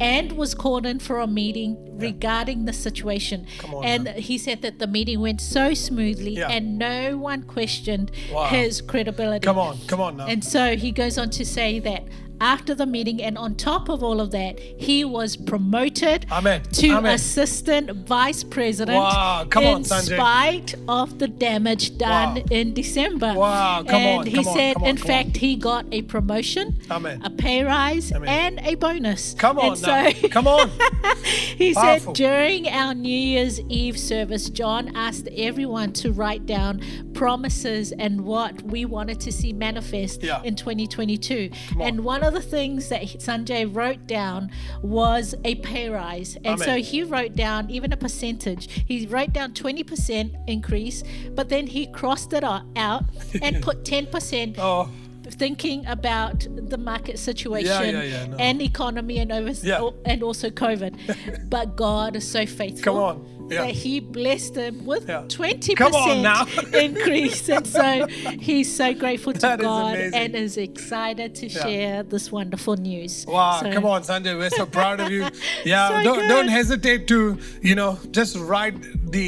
and 0.00 0.32
was 0.32 0.54
called 0.54 0.86
in 0.86 0.98
for 0.98 1.16
a 1.20 1.26
meeting 1.26 1.70
regarding 2.08 2.64
the 2.64 2.72
situation. 2.72 3.46
Come 3.58 3.74
on 3.74 3.84
and 3.84 4.04
now. 4.04 4.12
he 4.12 4.36
said 4.38 4.62
that 4.62 4.78
the 4.78 4.86
meeting 4.86 5.20
went 5.20 5.40
so 5.40 5.74
smoothly 5.74 6.42
and 6.42 6.78
no 6.78 7.16
one 7.18 7.42
questioned 7.56 8.10
Wow. 8.32 8.46
his 8.46 8.80
credibility. 8.80 9.44
Come 9.44 9.58
on, 9.58 9.78
come 9.86 10.00
on 10.00 10.16
now. 10.16 10.26
And 10.26 10.42
so 10.54 10.62
he 10.84 10.90
goes 10.90 11.16
on 11.18 11.28
to 11.38 11.44
say 11.44 11.78
that 11.80 12.02
after 12.44 12.74
the 12.74 12.84
meeting, 12.84 13.22
and 13.22 13.38
on 13.38 13.54
top 13.54 13.88
of 13.88 14.02
all 14.02 14.20
of 14.20 14.30
that, 14.32 14.58
he 14.60 15.02
was 15.04 15.34
promoted 15.34 16.26
Amen. 16.30 16.62
to 16.72 16.88
Amen. 16.90 17.14
assistant 17.14 17.90
vice 18.06 18.44
president 18.44 18.98
Wow. 18.98 19.46
Come 19.48 19.64
on, 19.64 19.76
in 19.78 19.82
Sanjay. 19.84 20.14
spite 20.16 20.74
of 20.86 21.18
the 21.18 21.26
damage 21.28 21.96
done 21.96 22.34
Wow. 22.36 22.42
in 22.50 22.74
December. 22.74 23.32
Wow. 23.34 23.82
Come 23.88 24.02
and 24.02 24.18
on, 24.20 24.26
he 24.26 24.34
come 24.36 24.48
on, 24.48 24.56
said, 24.56 24.76
on, 24.76 24.84
in 24.86 24.96
fact, 24.98 25.36
he 25.38 25.56
got 25.56 25.86
a 25.90 26.02
promotion, 26.02 26.76
Amen. 26.90 27.22
a 27.24 27.30
pay 27.30 27.64
rise, 27.64 28.12
and 28.12 28.60
a 28.60 28.74
bonus. 28.74 29.34
Come 29.38 29.58
on. 29.58 29.76
So 29.76 30.12
Come 30.30 30.46
on. 30.46 30.70
he 31.24 31.72
Powerful. 31.72 32.14
said 32.14 32.24
during 32.24 32.68
our 32.68 32.92
New 32.94 33.08
Year's 33.32 33.58
Eve 33.70 33.98
service, 33.98 34.50
John 34.50 34.94
asked 34.94 35.28
everyone 35.34 35.92
to 35.94 36.12
write 36.12 36.44
down 36.44 36.82
promises 37.14 37.92
and 37.92 38.20
what 38.22 38.60
we 38.62 38.84
wanted 38.84 39.20
to 39.20 39.32
see 39.32 39.52
manifest 39.52 40.22
Yeah. 40.22 40.42
in 40.42 40.54
2022. 40.56 41.50
on. 41.76 41.80
And 41.80 42.04
one 42.04 42.22
of 42.22 42.34
the 42.34 42.42
things 42.42 42.88
that 42.88 43.02
Sanjay 43.02 43.64
wrote 43.74 44.06
down 44.06 44.50
was 44.82 45.34
a 45.44 45.54
pay 45.56 45.88
rise. 45.88 46.36
And 46.44 46.60
so 46.60 46.76
he 46.76 47.02
wrote 47.02 47.34
down 47.34 47.70
even 47.70 47.92
a 47.92 47.96
percentage. 47.96 48.68
He 48.86 49.06
wrote 49.06 49.32
down 49.32 49.52
20% 49.52 50.34
increase, 50.46 51.02
but 51.34 51.48
then 51.48 51.66
he 51.66 51.86
crossed 51.86 52.32
it 52.32 52.44
out 52.44 52.64
and 53.42 53.62
put 53.62 53.84
10% 53.84 54.56
Oh, 54.58 54.88
thinking 55.30 55.84
about 55.86 56.46
the 56.70 56.76
market 56.78 57.18
situation 57.18 57.94
yeah, 57.94 58.02
yeah, 58.02 58.26
no. 58.26 58.36
and 58.36 58.60
economy 58.60 59.18
and 59.18 59.32
over 59.32 59.50
Yeah. 59.62 59.88
and 60.04 60.22
also 60.22 60.50
COVID. 60.50 61.48
but 61.50 61.76
God 61.76 62.14
is 62.16 62.28
so 62.28 62.44
faithful. 62.46 62.84
Come 62.94 62.96
on. 63.02 63.43
Yeah. 63.50 63.66
That 63.66 63.70
he 63.74 64.00
blessed 64.00 64.56
him 64.56 64.86
with 64.86 65.08
Yeah. 65.08 65.22
20% 65.28 65.76
Come 65.76 65.94
on 65.94 66.22
now. 66.22 66.46
increase. 66.72 67.48
And 67.48 67.66
so 67.66 68.06
he's 68.40 68.74
so 68.74 68.94
grateful 68.94 69.32
to 69.34 69.38
That 69.38 69.60
is 69.60 69.64
God 69.64 69.94
amazing. 69.94 70.14
and 70.20 70.34
is 70.34 70.56
excited 70.56 71.34
to 71.36 71.48
share 71.48 72.02
this 72.02 72.32
wonderful 72.32 72.76
news. 72.76 73.24
Wow, 73.28 73.60
So- 73.60 73.72
come 73.72 73.84
on, 73.86 74.02
Sanjay. 74.02 74.36
We're 74.36 74.50
so 74.50 74.66
proud 74.66 75.00
of 75.00 75.10
you. 75.10 75.26
Yeah, 75.64 75.88
So 75.88 76.02
don't, 76.04 76.18
good. 76.20 76.28
don't 76.28 76.48
hesitate 76.48 77.06
to, 77.08 77.38
you 77.62 77.74
know, 77.74 77.98
just 78.10 78.36
write 78.36 78.76
the 79.10 79.24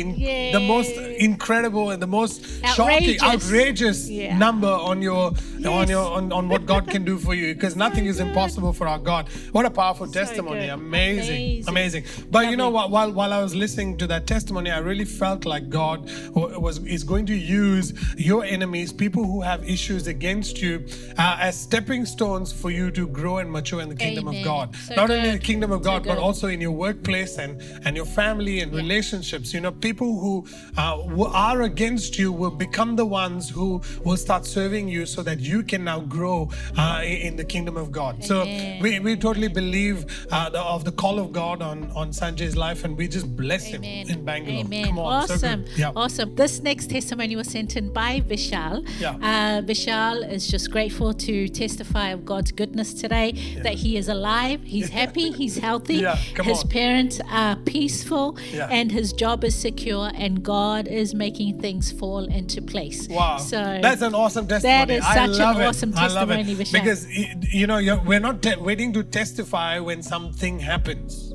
the 0.52 0.60
most 0.60 0.90
incredible 1.30 1.90
and 1.90 2.02
the 2.02 2.06
most 2.06 2.44
shocking, 2.74 3.20
Outrageous. 3.20 3.22
outrageous 3.22 4.08
Yeah. 4.10 4.36
number 4.36 4.68
on 4.68 5.02
your 5.02 5.32
on 5.66 5.88
your 5.88 6.04
on, 6.16 6.32
on 6.32 6.48
what 6.48 6.66
God 6.66 6.88
can 6.88 7.04
do 7.04 7.18
for 7.18 7.34
you 7.34 7.54
because 7.54 7.76
nothing 7.84 8.06
is 8.06 8.16
good. 8.18 8.28
impossible 8.28 8.72
for 8.72 8.86
our 8.88 8.98
God. 8.98 9.28
What 9.52 9.64
a 9.66 9.70
powerful 9.70 10.06
testimony. 10.08 10.68
Amazing. 10.68 11.66
Amazing. 11.68 11.68
Amazing. 11.68 12.04
But 12.30 12.50
you 12.50 12.56
know 12.56 12.70
what 12.70 12.90
while 12.90 13.12
while 13.12 13.32
I 13.32 13.42
was 13.42 13.54
listening 13.54 13.96
to 13.98 14.05
that 14.06 14.26
testimony, 14.26 14.70
I 14.70 14.78
really 14.78 15.04
felt 15.04 15.44
like 15.44 15.68
God 15.68 16.10
was 16.34 16.78
is 16.84 17.04
going 17.04 17.26
to 17.26 17.34
use 17.34 17.92
your 18.16 18.44
enemies, 18.44 18.92
people 18.92 19.24
who 19.24 19.40
have 19.42 19.68
issues 19.68 20.06
against 20.06 20.60
you, 20.60 20.86
uh, 21.18 21.36
as 21.40 21.58
stepping 21.58 22.04
stones 22.06 22.52
for 22.52 22.70
you 22.70 22.90
to 22.92 23.06
grow 23.08 23.38
and 23.38 23.50
mature 23.50 23.80
in 23.80 23.88
the 23.88 23.96
kingdom 23.96 24.28
Amen. 24.28 24.40
of 24.40 24.44
God. 24.44 24.76
So 24.76 24.94
Not 24.94 25.10
only 25.10 25.30
the 25.30 25.38
kingdom 25.38 25.72
of 25.72 25.82
So 25.82 25.90
God, 25.90 26.04
but 26.04 26.18
also 26.18 26.48
in 26.48 26.60
your 26.60 26.72
workplace 26.72 27.38
and 27.38 27.60
and 27.84 27.96
your 27.96 28.06
family 28.06 28.60
and 28.60 28.72
relationships. 28.72 29.52
You 29.54 29.60
know, 29.60 29.72
people 29.72 30.18
who 30.18 30.46
uh, 30.76 31.26
are 31.32 31.62
against 31.62 32.18
you 32.18 32.32
will 32.32 32.50
become 32.50 32.96
the 32.96 33.06
ones 33.06 33.48
who 33.48 33.82
will 34.04 34.16
start 34.16 34.44
serving 34.46 34.88
you, 34.88 35.06
so 35.06 35.22
that 35.22 35.40
you 35.40 35.62
can 35.62 35.84
now 35.84 36.00
grow 36.00 36.50
uh, 36.76 37.02
in 37.04 37.36
the 37.36 37.44
kingdom 37.44 37.76
of 37.76 37.90
God. 37.90 38.22
So 38.24 38.42
Amen. 38.42 38.82
we, 38.82 39.00
we 39.00 39.16
totally 39.16 39.48
believe 39.48 40.26
uh, 40.30 40.50
the, 40.50 40.60
of 40.60 40.84
the 40.84 40.92
call 40.92 41.18
of 41.18 41.32
God 41.32 41.62
on 41.62 41.90
on 41.92 42.10
Sanjay's 42.10 42.56
life, 42.56 42.84
and 42.84 42.96
we 42.96 43.08
just 43.08 43.28
bless 43.36 43.64
him 43.64 43.82
Amen. 44.00 44.18
in 44.18 44.24
Bangalore. 44.24 44.60
Amen. 44.64 44.84
Come 44.86 44.98
on, 44.98 45.06
awesome. 45.22 45.62
good. 45.62 45.78
Yeah. 45.78 45.92
Awesome. 45.96 46.34
This 46.34 46.60
next 46.60 46.90
testimony 46.90 47.36
was 47.36 47.48
sent 47.48 47.76
in 47.76 47.92
by 47.92 48.20
Vishal. 48.20 48.86
Yeah. 49.00 49.10
Uh, 49.16 49.62
Vishal 49.62 50.30
is 50.30 50.46
just 50.48 50.70
grateful 50.70 51.12
to 51.14 51.48
testify 51.48 52.08
of 52.10 52.24
God's 52.24 52.52
goodness 52.52 52.94
today, 52.94 53.32
that 53.62 53.74
he 53.74 53.96
is 53.96 54.08
alive, 54.08 54.60
he's 54.64 54.88
happy, 55.00 55.30
he's 55.32 55.58
healthy, 55.58 55.96
Yeah, 55.96 56.16
his 56.16 56.62
on. 56.62 56.68
parents 56.68 57.20
are 57.30 57.56
peaceful, 57.56 58.36
Yeah. 58.52 58.68
and 58.70 58.90
his 58.92 59.12
job 59.12 59.44
is 59.44 59.54
secure, 59.54 60.10
and 60.14 60.42
God 60.42 60.88
is 60.88 61.14
making 61.14 61.60
things 61.60 61.92
fall 61.92 62.24
into 62.24 62.60
place. 62.62 63.08
Wow, 63.08 63.38
So 63.38 63.78
that's 63.82 64.02
an 64.02 64.14
awesome 64.14 64.46
testimony. 64.48 64.94
is 64.94 65.04
I 65.04 65.14
such 65.26 65.38
an 65.40 65.60
it. 65.60 65.66
awesome 65.66 65.92
I 65.96 66.08
love 66.08 66.30
it. 66.30 66.36
testimony, 66.36 66.64
Vishal. 66.64 66.72
because 66.72 67.06
you 67.54 67.66
know 67.66 67.78
you're, 67.78 68.00
we're 68.02 68.20
not 68.20 68.42
te- 68.42 68.56
waiting 68.56 68.92
to 68.94 69.02
testify 69.02 69.78
when 69.78 70.02
something 70.02 70.58
happens. 70.58 71.32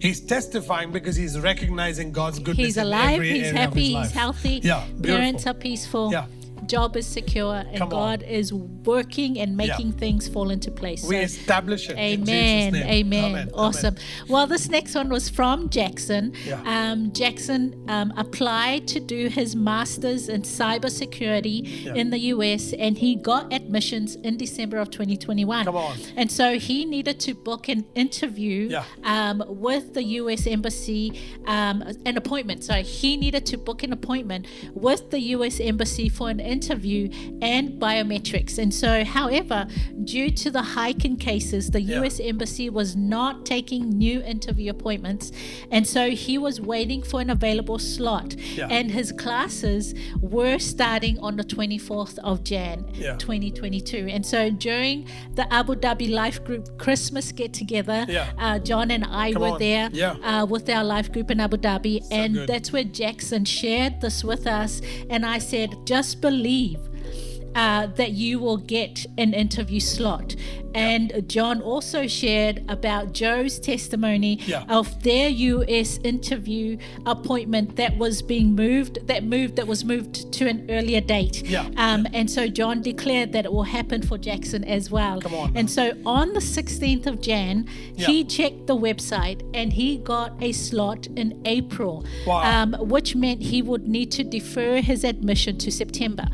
He's 0.00 0.20
testifying 0.20 0.92
because 0.92 1.14
he's 1.14 1.38
recognizing 1.38 2.10
God's 2.10 2.38
goodness. 2.38 2.66
He's 2.66 2.76
alive, 2.78 3.20
he's 3.20 3.50
happy, 3.50 3.94
he's 3.94 4.10
healthy. 4.10 4.60
Yeah, 4.62 4.84
beautiful. 4.86 5.16
Parents 5.16 5.46
are 5.46 5.54
peaceful. 5.54 6.10
Yeah. 6.10 6.26
Job 6.70 6.96
is 6.96 7.06
secure, 7.06 7.56
and 7.56 7.78
Come 7.78 7.88
on. 7.88 7.90
God 7.90 8.22
is 8.22 8.52
working 8.52 9.38
and 9.40 9.56
making 9.56 9.92
things 9.92 10.28
fall 10.28 10.50
into 10.50 10.70
place. 10.70 11.02
We 11.02 11.16
So- 11.16 11.22
establish 11.22 11.88
it. 11.90 11.98
Amen. 11.98 12.72
name. 12.72 12.74
Amen. 12.76 13.24
Amen. 13.24 13.50
Awesome. 13.54 13.96
Well, 14.28 14.46
this 14.46 14.68
next 14.68 14.94
one 14.94 15.08
was 15.08 15.28
from 15.28 15.68
Jackson. 15.68 16.32
Yeah. 16.46 16.60
Um, 16.74 17.12
Jackson 17.12 17.74
um, 17.88 18.12
applied 18.16 18.86
to 18.88 19.00
do 19.00 19.26
his 19.28 19.56
master's 19.56 20.28
in 20.28 20.42
cybersecurity 20.42 21.84
Yeah. 21.86 21.94
in 21.94 22.10
the 22.10 22.18
US 22.34 22.72
and 22.72 22.96
he 22.98 23.16
got 23.16 23.52
admissions 23.52 24.14
in 24.16 24.36
December 24.36 24.78
of 24.78 24.90
2021. 24.90 25.64
Come 25.64 25.76
on. 25.76 25.96
And 26.16 26.30
so 26.30 26.58
he 26.58 26.84
needed 26.84 27.18
to 27.20 27.34
book 27.34 27.68
an 27.68 27.84
interview 27.94 28.68
Yeah. 28.70 28.84
um, 29.04 29.42
with 29.48 29.94
the 29.94 30.04
US 30.20 30.46
Embassy, 30.46 31.18
um, 31.46 31.82
an 32.06 32.16
appointment. 32.16 32.62
So 32.64 32.74
he 32.74 33.16
needed 33.16 33.44
to 33.46 33.58
book 33.58 33.82
an 33.82 33.92
appointment 33.92 34.46
with 34.74 35.10
the 35.10 35.20
US 35.36 35.58
Embassy 35.60 36.08
for 36.08 36.30
an 36.30 36.38
interview 36.40 36.59
and 36.68 37.80
biometrics. 37.80 38.58
And 38.58 38.72
so, 38.72 39.04
however, 39.04 39.66
due 40.04 40.30
to 40.30 40.50
the 40.50 40.62
hike 40.62 41.04
in 41.04 41.16
cases, 41.16 41.70
the 41.70 41.80
Yeah. 41.80 42.02
US 42.02 42.20
Embassy 42.20 42.68
was 42.70 42.96
not 42.96 43.46
taking 43.46 43.88
new 43.90 44.20
interview 44.22 44.70
appointments. 44.70 45.32
And 45.70 45.86
so 45.86 46.10
he 46.10 46.38
was 46.38 46.60
waiting 46.60 47.02
for 47.02 47.20
an 47.20 47.30
available 47.30 47.78
slot. 47.78 48.34
Yeah. 48.56 48.68
And 48.70 48.90
his 48.90 49.12
classes 49.12 49.94
were 50.20 50.58
starting 50.58 51.18
on 51.18 51.36
the 51.36 51.44
24th 51.44 52.18
of 52.18 52.44
Jan 52.44 52.84
Yeah. 52.94 53.16
2022. 53.16 54.08
And 54.10 54.24
so 54.24 54.50
during 54.50 55.06
the 55.34 55.52
Abu 55.52 55.74
Dhabi 55.74 56.10
Life 56.10 56.44
Group 56.44 56.78
Christmas 56.78 57.32
get 57.32 57.52
together, 57.52 58.06
uh, 58.38 58.58
John 58.58 58.90
and 58.90 59.04
I 59.08 59.32
Come 59.32 59.42
were 59.42 59.48
on. 59.50 59.58
there 59.58 59.90
uh, 60.22 60.44
with 60.46 60.68
our 60.68 60.84
life 60.84 61.10
group 61.12 61.30
in 61.30 61.40
Abu 61.40 61.56
Dhabi. 61.56 62.00
and 62.10 62.34
good. 62.34 62.48
that's 62.48 62.72
where 62.72 62.84
Jackson 62.84 63.44
shared 63.44 64.00
this 64.00 64.22
with 64.24 64.46
us. 64.46 64.80
And 65.08 65.24
I 65.24 65.38
said, 65.38 65.70
just 65.86 66.20
believe 66.20 66.49
leave 66.50 66.89
uh, 67.54 67.86
that 67.96 68.12
you 68.12 68.38
will 68.38 68.56
get 68.56 69.04
an 69.18 69.34
interview 69.34 69.80
slot. 69.80 70.36
And 70.72 71.28
John 71.28 71.60
also 71.60 72.06
shared 72.06 72.62
about 72.68 73.12
Joe's 73.12 73.58
testimony 73.58 74.38
Yeah. 74.46 74.62
of 74.68 75.02
their 75.02 75.28
US 75.28 75.98
interview 76.04 76.78
appointment 77.06 77.74
that 77.74 77.98
was 77.98 78.22
being 78.22 78.54
moved, 78.54 79.04
that 79.08 79.24
moved, 79.24 79.56
that 79.56 79.66
was 79.66 79.84
moved 79.84 80.30
to 80.34 80.46
an 80.48 80.64
earlier 80.70 81.00
date. 81.00 81.42
Yeah. 81.44 81.68
Um, 81.76 82.06
and 82.12 82.30
so 82.30 82.46
John 82.46 82.82
declared 82.82 83.32
that 83.32 83.44
it 83.46 83.52
will 83.52 83.64
happen 83.64 84.00
for 84.02 84.16
Jackson 84.16 84.62
as 84.62 84.92
well. 84.92 85.20
Come 85.20 85.34
on 85.34 85.52
And 85.56 85.68
so 85.68 85.92
on 86.06 86.32
the 86.34 86.40
16th 86.40 87.06
of 87.08 87.20
Jan, 87.20 87.66
he 87.96 88.22
checked 88.22 88.68
the 88.68 88.76
website 88.76 89.42
and 89.54 89.72
he 89.72 89.96
got 89.98 90.34
a 90.40 90.52
slot 90.52 91.08
in 91.16 91.40
April, 91.44 92.04
Wow. 92.28 92.42
um, 92.62 92.74
which 92.88 93.16
meant 93.16 93.42
he 93.42 93.60
would 93.60 93.88
need 93.88 94.12
to 94.12 94.22
defer 94.22 94.80
his 94.80 95.02
admission 95.02 95.58
to 95.58 95.72
September. 95.72 96.28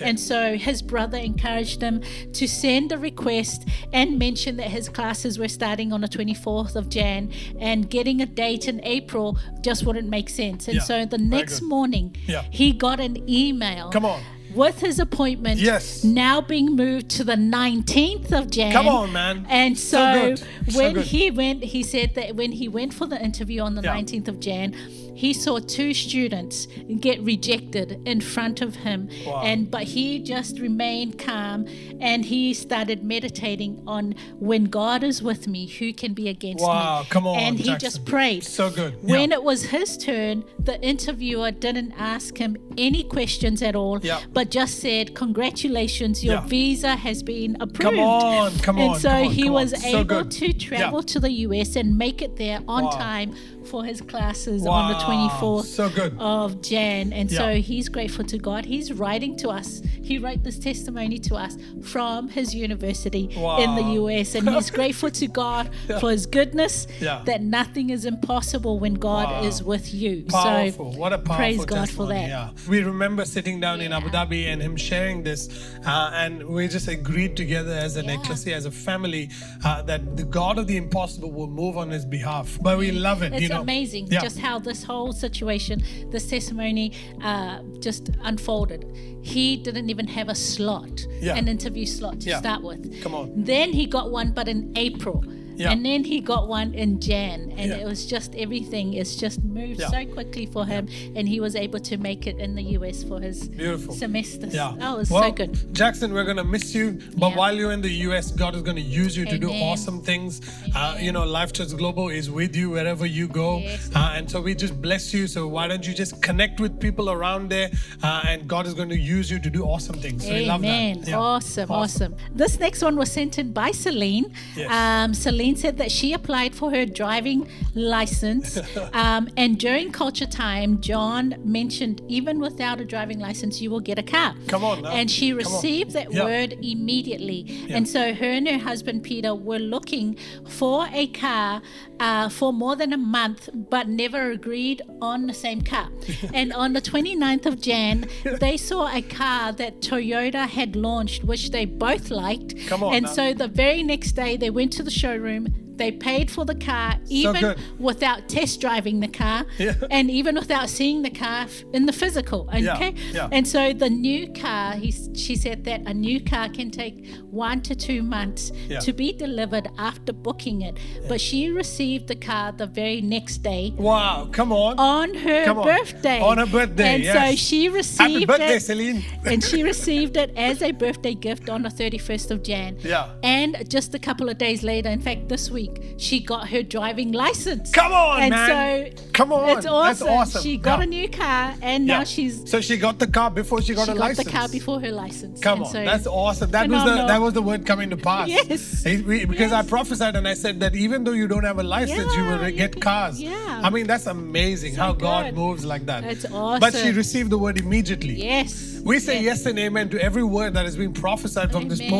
And 0.00 0.18
so 0.18 0.56
his 0.56 0.82
brother 0.82 1.18
encouraged 1.18 1.82
him 1.82 2.02
to 2.32 2.46
send 2.48 2.92
a 2.92 2.98
request 2.98 3.68
and 3.92 4.18
mention 4.18 4.56
that 4.56 4.68
his 4.68 4.88
classes 4.88 5.38
were 5.38 5.48
starting 5.48 5.92
on 5.92 6.00
the 6.00 6.08
24th 6.08 6.76
of 6.76 6.88
Jan 6.88 7.30
and 7.58 7.88
getting 7.90 8.20
a 8.20 8.26
date 8.26 8.68
in 8.68 8.80
April 8.84 9.38
just 9.60 9.84
wouldn't 9.84 10.08
make 10.08 10.28
sense. 10.28 10.68
And 10.68 10.76
Yeah, 10.76 10.82
so 10.82 11.04
the 11.04 11.18
next 11.18 11.60
morning, 11.62 12.16
Yeah. 12.26 12.44
he 12.50 12.72
got 12.72 13.00
an 13.00 13.28
email 13.28 13.90
Come 13.90 14.04
on. 14.04 14.20
with 14.54 14.80
his 14.80 14.98
appointment 14.98 15.60
Yes. 15.60 16.02
now 16.04 16.40
being 16.40 16.74
moved 16.76 17.08
to 17.10 17.24
the 17.24 17.36
19th 17.36 18.32
of 18.32 18.50
Jan. 18.50 18.72
Come 18.72 18.88
on, 18.88 19.12
man. 19.12 19.46
And 19.48 19.78
So 19.78 19.90
so, 19.98 20.20
good. 20.22 20.38
So 20.72 20.78
when 20.78 20.96
he 21.02 21.30
went, 21.30 21.64
he 21.64 21.82
said 21.82 22.14
that 22.14 22.36
when 22.36 22.52
he 22.52 22.68
went 22.68 22.94
for 22.94 23.06
the 23.06 23.22
interview 23.22 23.60
on 23.62 23.74
the 23.74 23.82
Yeah. 23.82 23.94
19th 23.94 24.28
of 24.28 24.40
Jan, 24.40 24.74
he 25.20 25.34
saw 25.34 25.58
two 25.58 25.92
students 25.92 26.66
get 27.00 27.20
rejected 27.20 28.00
in 28.08 28.18
front 28.22 28.62
of 28.62 28.70
him. 28.86 29.08
Wow. 29.26 29.42
And 29.44 29.70
but 29.70 29.82
he 29.82 30.18
just 30.34 30.58
remained 30.58 31.18
calm 31.18 31.66
and 32.00 32.24
he 32.24 32.54
started 32.54 33.04
meditating 33.04 33.82
on 33.86 34.14
when 34.38 34.64
God 34.64 35.02
is 35.10 35.22
with 35.22 35.46
me, 35.46 35.66
who 35.66 35.92
can 35.92 36.14
be 36.14 36.26
against 36.30 36.64
Wow, 36.64 37.00
me? 37.02 37.06
come 37.10 37.26
on, 37.26 37.36
And 37.38 37.58
he 37.58 37.64
Jackson. 37.64 37.80
just 37.86 38.04
prayed. 38.06 38.44
So 38.44 38.70
good. 38.70 38.92
When 39.02 39.30
it 39.30 39.42
was 39.50 39.60
his 39.64 39.98
turn, 39.98 40.42
the 40.58 40.80
interviewer 40.80 41.50
didn't 41.50 41.92
ask 41.98 42.38
him 42.38 42.56
any 42.78 43.02
questions 43.16 43.60
at 43.62 43.76
all, 43.76 43.98
Yeah. 44.02 44.20
but 44.32 44.50
just 44.50 44.74
said, 44.80 45.14
Congratulations, 45.14 46.24
your 46.24 46.36
Yeah. 46.36 46.46
visa 46.46 46.96
has 46.96 47.22
been 47.22 47.56
approved. 47.60 47.96
come 47.96 47.98
on, 47.98 48.50
come 48.60 48.78
and 48.78 48.90
on, 48.94 49.00
so 49.00 49.08
come 49.10 49.26
on, 49.26 49.32
he 49.34 49.42
come 49.42 49.54
on. 49.56 49.62
was 49.62 49.70
So 49.82 49.98
able 50.00 50.24
to 50.24 50.52
travel 50.54 51.00
Yeah. 51.00 51.12
to 51.12 51.20
the 51.20 51.32
US 51.46 51.76
and 51.76 51.98
make 51.98 52.22
it 52.22 52.36
there 52.36 52.60
on 52.68 52.84
Wow. 52.84 52.90
time 53.06 53.28
for 53.70 53.84
his 53.84 54.00
classes 54.00 54.66
on 54.66 54.92
the 54.92 54.98
24th 54.98 55.64
so 55.64 55.88
good. 55.88 56.16
of 56.18 56.60
Jan. 56.60 57.12
And 57.12 57.30
so 57.30 57.54
he's 57.54 57.88
grateful 57.88 58.24
to 58.24 58.36
God. 58.38 58.64
He's 58.64 58.92
writing 58.92 59.36
to 59.38 59.48
us. 59.48 59.80
He 60.02 60.18
wrote 60.18 60.42
this 60.42 60.58
testimony 60.58 61.18
to 61.20 61.36
us 61.36 61.56
from 61.82 62.28
his 62.28 62.54
university 62.54 63.24
in 63.64 63.74
the 63.76 63.86
US. 64.02 64.34
And 64.34 64.48
he's 64.50 64.70
grateful 64.80 65.10
to 65.10 65.26
God 65.28 65.70
for 66.00 66.10
his 66.10 66.26
goodness, 66.26 66.86
Yeah. 67.00 67.22
that 67.26 67.42
nothing 67.42 67.90
is 67.90 68.04
impossible 68.04 68.78
when 68.78 68.94
God 68.94 69.28
Wow. 69.30 69.44
is 69.44 69.62
with 69.62 69.94
you. 69.94 70.24
Powerful. 70.28 70.92
So 70.92 70.98
what 70.98 71.12
a 71.12 71.18
powerful 71.18 71.36
praise 71.36 71.64
God 71.64 71.88
for 71.90 72.06
testimony. 72.08 72.14
that. 72.14 72.28
Yeah. 72.28 72.48
We 72.68 72.82
remember 72.82 73.24
sitting 73.24 73.60
down 73.60 73.80
in 73.80 73.92
Abu 73.92 74.08
Dhabi 74.08 74.46
and 74.52 74.60
him 74.60 74.76
sharing 74.76 75.22
this, 75.22 75.48
uh, 75.86 76.10
and 76.14 76.44
we 76.48 76.66
just 76.68 76.88
agreed 76.88 77.36
together 77.36 77.72
as 77.72 77.96
an 77.96 78.06
Yeah. 78.06 78.14
ecclesia, 78.18 78.56
as 78.56 78.64
a 78.66 78.70
family, 78.70 79.30
uh, 79.64 79.82
that 79.82 80.16
the 80.16 80.24
God 80.24 80.58
of 80.58 80.66
the 80.66 80.76
impossible 80.76 81.30
will 81.30 81.46
move 81.62 81.76
on 81.76 81.90
his 81.90 82.04
behalf. 82.04 82.58
But 82.60 82.78
we 82.78 82.90
love 82.90 83.22
it. 83.22 83.32
It's 83.34 83.42
you 83.42 83.48
know. 83.48 83.59
Amazing 83.60 84.06
Yeah. 84.10 84.20
just 84.20 84.38
how 84.38 84.58
this 84.58 84.82
whole 84.82 85.12
situation, 85.12 85.82
this 86.10 86.28
testimony, 86.28 86.92
uh, 87.22 87.62
just 87.80 88.10
unfolded. 88.22 88.84
He 89.22 89.56
didn't 89.56 89.88
even 89.90 90.06
have 90.08 90.28
a 90.28 90.34
slot, 90.34 91.06
Yeah. 91.20 91.36
an 91.36 91.46
interview 91.48 91.86
slot 91.86 92.20
to 92.20 92.30
Yeah. 92.30 92.38
start 92.38 92.62
with. 92.62 93.00
Come 93.02 93.14
on. 93.14 93.32
Then 93.36 93.72
he 93.72 93.86
got 93.86 94.10
one, 94.10 94.32
but 94.32 94.48
in 94.48 94.72
April. 94.76 95.22
Yeah. 95.60 95.72
And 95.72 95.84
then 95.84 96.04
he 96.04 96.20
got 96.20 96.48
one 96.48 96.72
in 96.74 97.00
Jan, 97.00 97.52
and 97.58 97.70
Yeah. 97.70 97.76
it 97.82 97.84
was 97.86 98.06
just 98.06 98.34
everything. 98.34 98.94
It's 98.94 99.14
just 99.16 99.42
moved 99.44 99.80
Yeah. 99.80 99.90
so 99.90 100.04
quickly 100.06 100.46
for 100.46 100.64
him, 100.64 100.88
and 101.16 101.28
he 101.28 101.38
was 101.40 101.54
able 101.54 101.80
to 101.90 101.96
make 101.98 102.26
it 102.26 102.38
in 102.38 102.54
the 102.54 102.62
US 102.78 103.02
for 103.04 103.20
his 103.20 103.48
Beautiful. 103.48 103.94
semesters. 103.94 104.54
Yeah. 104.54 104.72
Oh, 104.80 104.94
it 104.94 104.98
was 104.98 105.10
well, 105.10 105.24
so 105.24 105.32
good. 105.32 105.74
Jackson, 105.74 106.12
we're 106.14 106.24
going 106.24 106.38
to 106.38 106.44
miss 106.56 106.74
you. 106.74 106.98
But 107.16 107.36
while 107.36 107.54
you're 107.54 107.72
in 107.72 107.82
the 107.82 107.94
US, 108.08 108.30
God 108.30 108.54
is 108.54 108.62
going 108.62 108.76
to 108.76 108.88
use 109.02 109.16
you 109.18 109.24
to 109.26 109.38
do 109.38 109.50
awesome 109.50 110.00
things. 110.00 110.40
Uh, 110.74 110.96
you 111.00 111.12
know, 111.12 111.24
Life 111.24 111.52
Church 111.52 111.76
Global 111.76 112.08
is 112.08 112.30
with 112.30 112.56
you 112.56 112.70
wherever 112.70 113.04
you 113.06 113.28
go. 113.28 113.58
Yes. 113.58 113.90
Uh, 113.94 114.14
and 114.16 114.30
so 114.30 114.40
we 114.40 114.54
just 114.54 114.80
bless 114.80 115.12
you. 115.14 115.26
So 115.26 115.46
why 115.46 115.68
don't 115.68 115.86
you 115.86 115.92
just 115.94 116.22
connect 116.22 116.58
with 116.60 116.80
people 116.80 117.10
around 117.10 117.50
there? 117.50 117.70
Uh, 118.02 118.22
and 118.28 118.48
God 118.48 118.66
is 118.66 118.74
going 118.74 118.88
to 118.88 118.98
use 118.98 119.30
you 119.30 119.38
to 119.40 119.50
do 119.50 119.64
awesome 119.64 119.96
things. 119.96 120.24
So 120.26 120.32
we 120.32 120.46
love 120.46 120.64
Amen. 120.64 121.00
that. 121.00 121.08
Yeah. 121.10 121.18
Awesome, 121.18 121.70
awesome, 121.70 122.14
This 122.34 122.58
next 122.58 122.82
one 122.82 122.96
was 122.96 123.10
sent 123.12 123.38
in 123.38 123.52
by 123.52 123.70
Celine. 123.72 124.32
Yes. 124.56 124.70
Um, 124.70 125.14
Celine 125.14 125.49
said 125.56 125.78
that 125.78 125.90
she 125.90 126.12
applied 126.12 126.54
for 126.54 126.70
her 126.70 126.84
driving 126.86 127.48
license. 127.74 128.58
um, 128.92 129.28
and 129.36 129.58
during 129.58 129.92
culture 129.92 130.26
time, 130.26 130.80
John 130.80 131.34
mentioned 131.44 132.02
even 132.08 132.38
without 132.40 132.80
a 132.80 132.84
driving 132.84 133.18
license, 133.18 133.60
you 133.60 133.70
will 133.70 133.80
get 133.80 133.98
a 133.98 134.02
car. 134.02 134.34
Come 134.48 134.64
on 134.64 134.82
now. 134.82 134.90
And 134.90 135.10
she 135.10 135.32
received 135.32 135.92
that 135.92 136.12
Yeah. 136.12 136.24
word 136.24 136.52
immediately. 136.62 137.66
And 137.70 137.88
so 137.88 138.14
her 138.14 138.30
and 138.30 138.48
her 138.48 138.58
husband 138.58 139.02
Peter 139.02 139.34
were 139.34 139.58
looking 139.58 140.16
for 140.46 140.86
a 140.92 141.06
car 141.08 141.62
uh, 141.98 142.28
for 142.28 142.52
more 142.52 142.76
than 142.76 142.92
a 142.92 142.96
month, 142.96 143.48
but 143.54 143.88
never 143.88 144.30
agreed 144.30 144.80
on 145.02 145.26
the 145.26 145.34
same 145.34 145.60
car. 145.60 145.88
and 146.34 146.52
on 146.52 146.72
the 146.72 146.80
29th 146.80 147.46
of 147.46 147.60
Jan, 147.60 148.08
they 148.40 148.56
saw 148.56 148.88
a 148.92 149.02
car 149.02 149.52
that 149.52 149.80
Toyota 149.80 150.46
had 150.48 150.76
launched, 150.76 151.24
which 151.24 151.50
they 151.50 151.64
both 151.64 152.10
liked. 152.10 152.54
Come 152.68 152.82
on 152.82 152.94
And 152.94 153.04
now. 153.06 153.12
so 153.12 153.34
the 153.34 153.48
very 153.48 153.82
next 153.82 154.12
day, 154.12 154.36
they 154.36 154.50
went 154.50 154.72
to 154.74 154.82
the 154.82 154.90
showroom 154.90 155.39
home 155.46 155.69
they 155.80 155.90
paid 155.92 156.30
for 156.30 156.44
the 156.44 156.54
car, 156.54 156.88
even 157.08 157.40
good. 157.40 157.58
without 157.80 158.28
test 158.28 158.60
driving 158.60 159.00
the 159.00 159.08
car, 159.08 159.46
Yeah. 159.58 159.74
and 159.90 160.10
even 160.10 160.34
without 160.34 160.68
seeing 160.68 161.00
the 161.08 161.14
car 161.24 161.46
in 161.72 161.86
the 161.86 161.92
physical. 162.02 162.40
Okay, 162.54 162.92
yeah. 163.12 163.28
and 163.32 163.44
so 163.54 163.72
the 163.72 163.88
new 163.88 164.22
car, 164.44 164.74
he, 164.74 164.90
she 165.14 165.34
said 165.36 165.64
that 165.64 165.80
a 165.86 165.94
new 165.94 166.18
car 166.32 166.46
can 166.50 166.70
take 166.70 166.96
one 167.30 167.62
to 167.62 167.74
two 167.74 168.02
months 168.02 168.52
to 168.86 168.92
be 168.92 169.08
delivered 169.14 169.68
after 169.78 170.12
booking 170.12 170.60
it. 170.68 170.74
But 171.08 171.18
she 171.20 171.48
received 171.62 172.08
the 172.08 172.16
car 172.16 172.52
the 172.52 172.66
very 172.66 173.00
next 173.00 173.38
day 173.38 173.72
Wow. 173.78 174.28
Come 174.30 174.52
on. 174.52 174.78
on 174.78 175.14
her 175.14 175.48
on. 175.50 175.64
birthday. 175.64 176.20
On 176.20 176.36
her 176.36 176.46
birthday, 176.58 176.94
And 176.96 177.02
yes. 177.04 177.30
so 177.30 177.36
she 177.36 177.68
received 177.70 178.12
Happy 178.12 178.26
birthday, 178.26 178.56
it. 178.56 178.60
Celine. 178.60 179.02
and 179.24 179.42
she 179.42 179.62
received 179.62 180.16
it 180.18 180.30
as 180.36 180.60
a 180.62 180.72
birthday 180.72 181.14
gift 181.14 181.48
on 181.48 181.62
the 181.62 181.70
31st 181.70 182.30
of 182.32 182.42
Jan. 182.42 182.76
Yeah. 182.80 183.12
And 183.22 183.50
just 183.70 183.94
a 183.94 183.98
couple 183.98 184.28
of 184.28 184.36
days 184.36 184.62
later, 184.62 184.90
in 184.90 185.00
fact, 185.00 185.28
this 185.30 185.50
week, 185.50 185.69
she 185.98 186.20
got 186.20 186.48
her 186.48 186.62
driving 186.62 187.12
license. 187.12 187.70
Come 187.72 187.92
on, 187.92 188.22
and 188.22 188.30
man. 188.30 188.96
so 188.96 189.02
Come 189.12 189.32
on. 189.32 189.58
It's 189.58 189.66
awesome. 189.66 190.06
That's 190.06 190.18
awesome. 190.18 190.42
She 190.42 190.56
got 190.56 190.78
Yeah. 190.78 190.84
a 190.84 190.86
new 190.86 191.08
car 191.08 191.54
and 191.62 191.86
now 191.86 192.04
she's 192.04 192.48
So 192.50 192.60
she 192.60 192.76
got 192.78 192.98
the 192.98 193.06
car 193.06 193.30
before 193.30 193.60
she 193.60 193.74
got 193.74 193.84
she 193.86 193.92
a 193.92 193.94
got 193.94 194.00
license. 194.00 194.26
the 194.26 194.32
car 194.32 194.48
before 194.48 194.80
her 194.80 194.90
license. 194.92 195.40
Come 195.40 195.58
And 195.58 195.66
on, 195.66 195.72
so- 195.72 195.84
that's 195.84 196.06
awesome. 196.06 196.50
That 196.52 196.68
was 196.70 196.84
the 196.84 196.94
that 197.06 197.20
was 197.20 197.34
the 197.34 197.42
word 197.42 197.66
coming 197.66 197.90
to 197.90 197.96
pass. 198.10 198.28
Yes. 198.28 198.82
Because 198.84 199.52
I 199.52 199.62
prophesied 199.62 200.16
and 200.16 200.26
I 200.26 200.34
said 200.34 200.60
that 200.60 200.74
even 200.74 201.04
though 201.04 201.12
you 201.12 201.28
don't 201.28 201.44
have 201.44 201.58
a 201.58 201.62
license, 201.62 202.14
you 202.16 202.24
will 202.24 202.42
Yeah, 202.42 202.50
get 202.50 202.74
you- 202.76 202.80
cars. 202.80 203.20
yeah. 203.20 203.60
I 203.62 203.68
mean 203.70 203.86
that's 203.86 204.06
amazing 204.06 204.74
So 204.76 204.80
how 204.82 204.92
God 204.92 205.34
moves 205.34 205.64
like 205.64 205.84
that. 205.86 206.02
That's 206.04 206.24
awesome. 206.32 206.60
But 206.60 206.74
she 206.74 206.92
received 206.92 207.30
the 207.30 207.38
word 207.38 207.58
immediately. 207.58 208.14
Yes. 208.22 208.68
We 208.82 208.98
say 208.98 209.22
yes 209.22 209.44
and 209.44 209.58
amen 209.58 209.90
to 209.90 210.02
every 210.02 210.24
word 210.24 210.54
that 210.54 210.64
is 210.64 210.74
being 210.74 210.94
prophesied 210.94 211.52
from 211.52 211.68
this 211.68 211.82
Amen, 211.82 211.90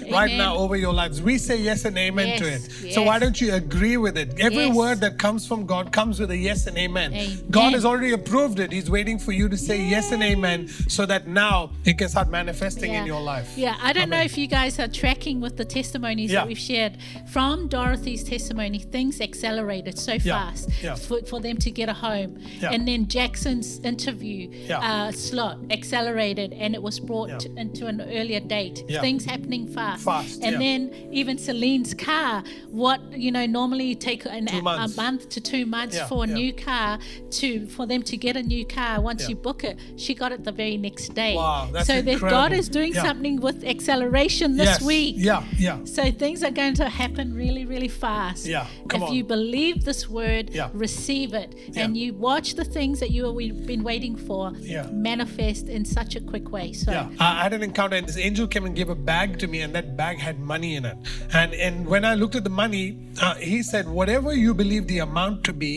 pulpit 0.00 0.12
right 0.12 0.26
amen. 0.30 0.36
now 0.36 0.56
over 0.56 0.76
your 0.76 0.92
lives. 0.92 1.22
We 1.22 1.38
say 1.38 1.56
yes 1.56 1.86
and 1.86 1.96
amen 1.96 2.38
to 2.40 2.44
Yes, 2.44 2.66
it. 2.84 2.92
So 2.92 3.05
why 3.06 3.18
don't 3.18 3.40
you 3.40 3.54
agree 3.54 3.96
with 3.96 4.16
it? 4.18 4.38
Every 4.40 4.66
Yes. 4.66 4.76
word 4.76 5.00
that 5.00 5.18
comes 5.18 5.46
from 5.46 5.66
God 5.66 5.92
comes 5.92 6.18
with 6.20 6.30
a 6.30 6.36
yes 6.36 6.66
and 6.66 6.76
amen. 6.76 7.14
Amen. 7.14 7.38
God 7.50 7.72
has 7.72 7.84
already 7.84 8.12
approved 8.12 8.58
it. 8.60 8.72
He's 8.72 8.90
waiting 8.90 9.18
for 9.18 9.32
you 9.32 9.48
to 9.48 9.56
say 9.56 9.82
yes 9.82 10.12
and 10.12 10.22
amen 10.22 10.68
so 10.88 11.06
that 11.06 11.26
now 11.26 11.70
it 11.84 11.98
can 11.98 12.08
start 12.08 12.28
manifesting 12.30 12.92
in 12.94 13.06
your 13.06 13.20
life. 13.20 13.48
Yeah, 13.56 13.76
I 13.82 13.92
don't 13.92 14.10
know 14.10 14.20
if 14.20 14.36
you 14.36 14.46
guys 14.46 14.78
are 14.78 14.88
tracking 14.88 15.40
with 15.40 15.56
the 15.56 15.64
testimonies 15.64 16.30
Yeah. 16.32 16.40
that 16.40 16.48
we've 16.48 16.58
shared 16.58 16.98
from 17.32 17.68
Dorothy's 17.68 18.24
testimony. 18.24 18.78
Things 18.80 19.20
accelerated 19.20 19.98
so 19.98 20.12
Yeah, 20.14 20.20
fast 20.50 20.68
yeah. 20.82 20.94
For, 20.96 21.20
for 21.22 21.40
them 21.40 21.56
to 21.58 21.70
get 21.70 21.88
a 21.88 21.92
home. 21.94 22.38
Yeah. 22.60 22.70
And 22.72 22.86
then 22.88 23.06
Jackson's 23.08 23.78
interview 23.80 24.48
Yeah. 24.50 24.78
uh, 24.80 25.12
slot 25.12 25.58
accelerated 25.70 26.52
and 26.52 26.74
it 26.74 26.82
was 26.82 26.98
brought 27.00 27.28
Yeah. 27.30 27.38
to- 27.38 27.54
into 27.56 27.86
an 27.86 28.00
earlier 28.00 28.40
date. 28.40 28.82
Yeah. 28.88 29.00
Things 29.00 29.24
happening 29.24 29.66
fast. 29.66 30.02
Fast, 30.04 30.42
And 30.42 30.52
yeah. 30.54 30.58
then 30.58 30.90
even 31.12 31.38
Celine's 31.38 31.94
car, 31.94 32.42
what 32.70 32.95
you 33.10 33.30
know 33.30 33.46
normally 33.46 33.94
take 33.94 34.24
an, 34.26 34.48
a 34.48 34.88
month 34.96 35.28
to 35.30 35.40
two 35.40 35.66
months 35.66 35.96
Yeah, 35.96 36.06
for 36.06 36.24
a 36.24 36.28
yeah. 36.28 36.34
new 36.34 36.52
car 36.52 36.98
to 37.30 37.66
for 37.68 37.86
them 37.86 38.02
to 38.02 38.16
get 38.16 38.36
a 38.36 38.42
new 38.42 38.64
car. 38.66 39.00
Once 39.00 39.22
Yeah. 39.22 39.30
you 39.30 39.36
book 39.36 39.64
it, 39.64 39.78
she 39.96 40.14
got 40.14 40.32
it 40.32 40.44
the 40.44 40.52
very 40.52 40.76
next 40.76 41.14
day. 41.14 41.34
Wow, 41.36 41.68
that's 41.72 41.86
so 41.86 42.02
that 42.02 42.20
God 42.20 42.52
is 42.52 42.68
doing 42.68 42.92
something 42.94 43.40
with 43.40 43.64
acceleration 43.64 44.56
this 44.56 44.66
yes. 44.66 44.82
week. 44.82 45.14
Yeah, 45.18 45.44
yeah. 45.58 45.78
So 45.84 46.10
things 46.10 46.42
are 46.42 46.50
going 46.50 46.74
to 46.74 46.88
happen 46.88 47.34
really, 47.34 47.64
really 47.66 47.88
fast. 47.88 48.46
Yeah, 48.46 48.66
come 48.88 49.02
if 49.02 49.08
on. 49.08 49.14
you 49.14 49.24
believe 49.24 49.84
this 49.84 50.08
word, 50.08 50.50
Yeah. 50.50 50.70
receive 50.72 51.34
it, 51.34 51.54
and 51.76 51.96
you 51.96 52.14
watch 52.14 52.54
the 52.54 52.64
things 52.64 53.00
that 53.00 53.10
you 53.10 53.24
have 53.26 53.66
been 53.66 53.82
waiting 53.82 54.16
for 54.16 54.52
manifest 54.92 55.68
in 55.68 55.84
such 55.84 56.16
a 56.16 56.20
quick 56.20 56.50
way. 56.52 56.72
So 56.72 56.90
Yeah, 56.92 57.08
I 57.20 57.36
I 57.36 57.42
had 57.42 57.52
an 57.52 57.62
encounter, 57.62 57.96
and 57.96 58.06
this 58.08 58.16
angel 58.16 58.46
came 58.46 58.64
and 58.64 58.74
gave 58.74 58.88
a 58.88 58.94
bag 58.94 59.38
to 59.40 59.46
me, 59.46 59.60
and 59.64 59.74
that 59.74 59.96
bag 59.96 60.18
had 60.18 60.36
money 60.40 60.74
in 60.78 60.84
it. 60.84 60.96
And 61.32 61.52
and 61.54 61.86
when 61.86 62.04
I 62.04 62.14
looked 62.14 62.34
at 62.40 62.44
the 62.44 62.50
money, 62.64 62.85
uh, 63.22 63.34
he 63.52 63.62
said, 63.70 63.88
"Whatever 64.00 64.34
you 64.44 64.52
believe 64.62 64.86
the 64.92 65.00
amount 65.06 65.44
to 65.48 65.52
be, 65.64 65.74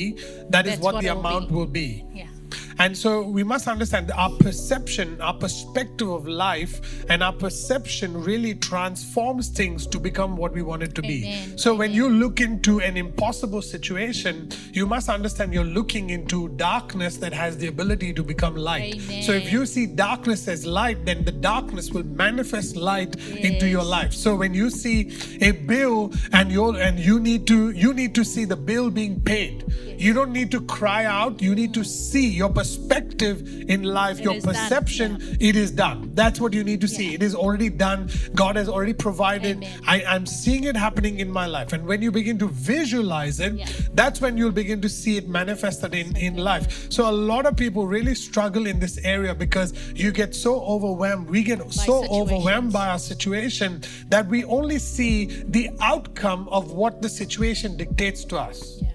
that 0.56 0.66
is 0.66 0.74
That's 0.74 0.84
what, 0.88 0.96
what 0.96 1.04
the 1.06 1.12
amount 1.16 1.50
be." 1.50 1.56
will 1.60 1.72
be." 1.82 1.88
yeah. 2.22 2.28
And 2.80 2.98
so 2.98 3.22
we 3.22 3.44
must 3.44 3.68
understand 3.68 4.08
that 4.08 4.18
our 4.18 4.30
perception, 4.30 5.20
our 5.20 5.34
perspective 5.34 6.10
of 6.10 6.26
life, 6.26 7.04
and 7.10 7.22
our 7.22 7.34
perception 7.34 8.14
really 8.24 8.56
transforms 8.56 9.50
things 9.50 9.86
to 9.88 10.00
become 10.00 10.38
what 10.38 10.54
we 10.54 10.62
want 10.62 10.84
it 10.84 10.96
to 10.96 11.02
be. 11.02 11.26
Amen. 11.26 11.58
So 11.58 11.76
when 11.76 11.92
you 11.92 12.08
look 12.08 12.40
into 12.40 12.80
an 12.80 12.96
impossible 12.96 13.62
situation, 13.62 14.50
you 14.72 14.86
must 14.86 15.10
understand 15.10 15.54
you're 15.54 15.66
looking 15.66 16.10
into 16.10 16.48
darkness 16.56 17.18
that 17.18 17.34
has 17.34 17.58
the 17.58 17.68
ability 17.68 18.14
to 18.14 18.24
become 18.24 18.56
light. 18.56 19.02
So 19.24 19.34
if 19.34 19.52
you 19.52 19.66
see 19.66 19.86
darkness 19.86 20.48
as 20.48 20.66
light, 20.66 21.04
then 21.06 21.26
the 21.26 21.34
darkness 21.34 21.92
will 21.92 22.06
manifest 22.06 22.78
light 22.78 23.18
into 23.36 23.68
your 23.68 23.84
life. 23.84 24.14
So 24.14 24.38
when 24.38 24.54
you 24.54 24.70
see 24.70 25.12
a 25.42 25.52
bill 25.52 26.14
and 26.32 26.50
you 26.50 26.78
and 26.78 26.98
you 26.98 27.20
need 27.20 27.46
to 27.48 27.72
you 27.72 27.94
need 27.94 28.16
to 28.16 28.24
see 28.24 28.46
the 28.46 28.56
bill 28.56 28.90
being 28.90 29.20
paid. 29.20 29.66
You 29.98 30.14
don't 30.14 30.32
need 30.32 30.50
to 30.52 30.62
cry 30.62 31.04
out. 31.04 31.42
You 31.42 31.54
need 31.54 31.74
to 31.74 31.84
see 31.84 32.30
your 32.30 32.48
perspective 32.48 32.69
in 32.78 33.84
life, 33.84 34.20
It 34.20 34.24
your 34.24 34.36
is 34.36 34.44
done, 34.44 34.54
perception. 34.54 35.38
It 35.40 35.56
is 35.56 35.72
done. 35.72 36.12
That's 36.14 36.40
what 36.40 36.54
you 36.54 36.64
need 36.64 36.82
to 36.82 36.88
see. 36.88 37.14
It 37.14 37.22
is 37.24 37.36
already 37.36 37.70
done. 37.70 38.10
God 38.34 38.56
has 38.56 38.68
already 38.70 38.94
provided. 38.94 39.58
Amen. 39.58 39.82
I, 39.88 40.04
I'm 40.04 40.26
seeing 40.26 40.64
it 40.64 40.76
happening 40.76 41.20
in 41.20 41.30
my 41.30 41.46
life. 41.46 41.74
And 41.74 41.86
when 41.86 42.02
you 42.02 42.12
begin 42.12 42.38
to 42.40 42.48
visualize 42.48 43.40
it, 43.40 43.54
Yeah. 43.54 43.68
that's 43.94 44.22
when 44.22 44.38
you'll 44.38 44.52
begin 44.52 44.82
to 44.82 44.90
see 44.90 45.18
it 45.18 45.28
manifested 45.28 45.94
in, 45.94 46.16
in 46.18 46.38
life. 46.38 46.92
So 46.92 47.10
a 47.10 47.12
lot 47.12 47.46
of 47.46 47.56
people 47.56 47.88
really 47.88 48.16
struggle 48.16 48.66
in 48.68 48.80
this 48.80 48.98
area 49.00 49.36
because 49.36 49.74
you 49.94 50.12
get 50.12 50.34
so 50.36 50.62
overwhelmed. 50.62 51.30
We 51.30 51.44
get 51.44 51.72
so 51.72 52.06
overwhelmed 52.10 52.74
by 52.74 52.90
our 52.90 53.00
situation 53.00 53.82
that 54.10 54.28
we 54.28 54.44
only 54.46 54.80
see 54.80 55.26
the 55.48 55.70
outcome 55.82 56.48
of 56.50 56.72
what 56.72 57.02
the 57.02 57.10
situation 57.10 57.78
dictates 57.78 58.24
to 58.26 58.38
us. 58.38 58.82
Yeah. 58.82 58.90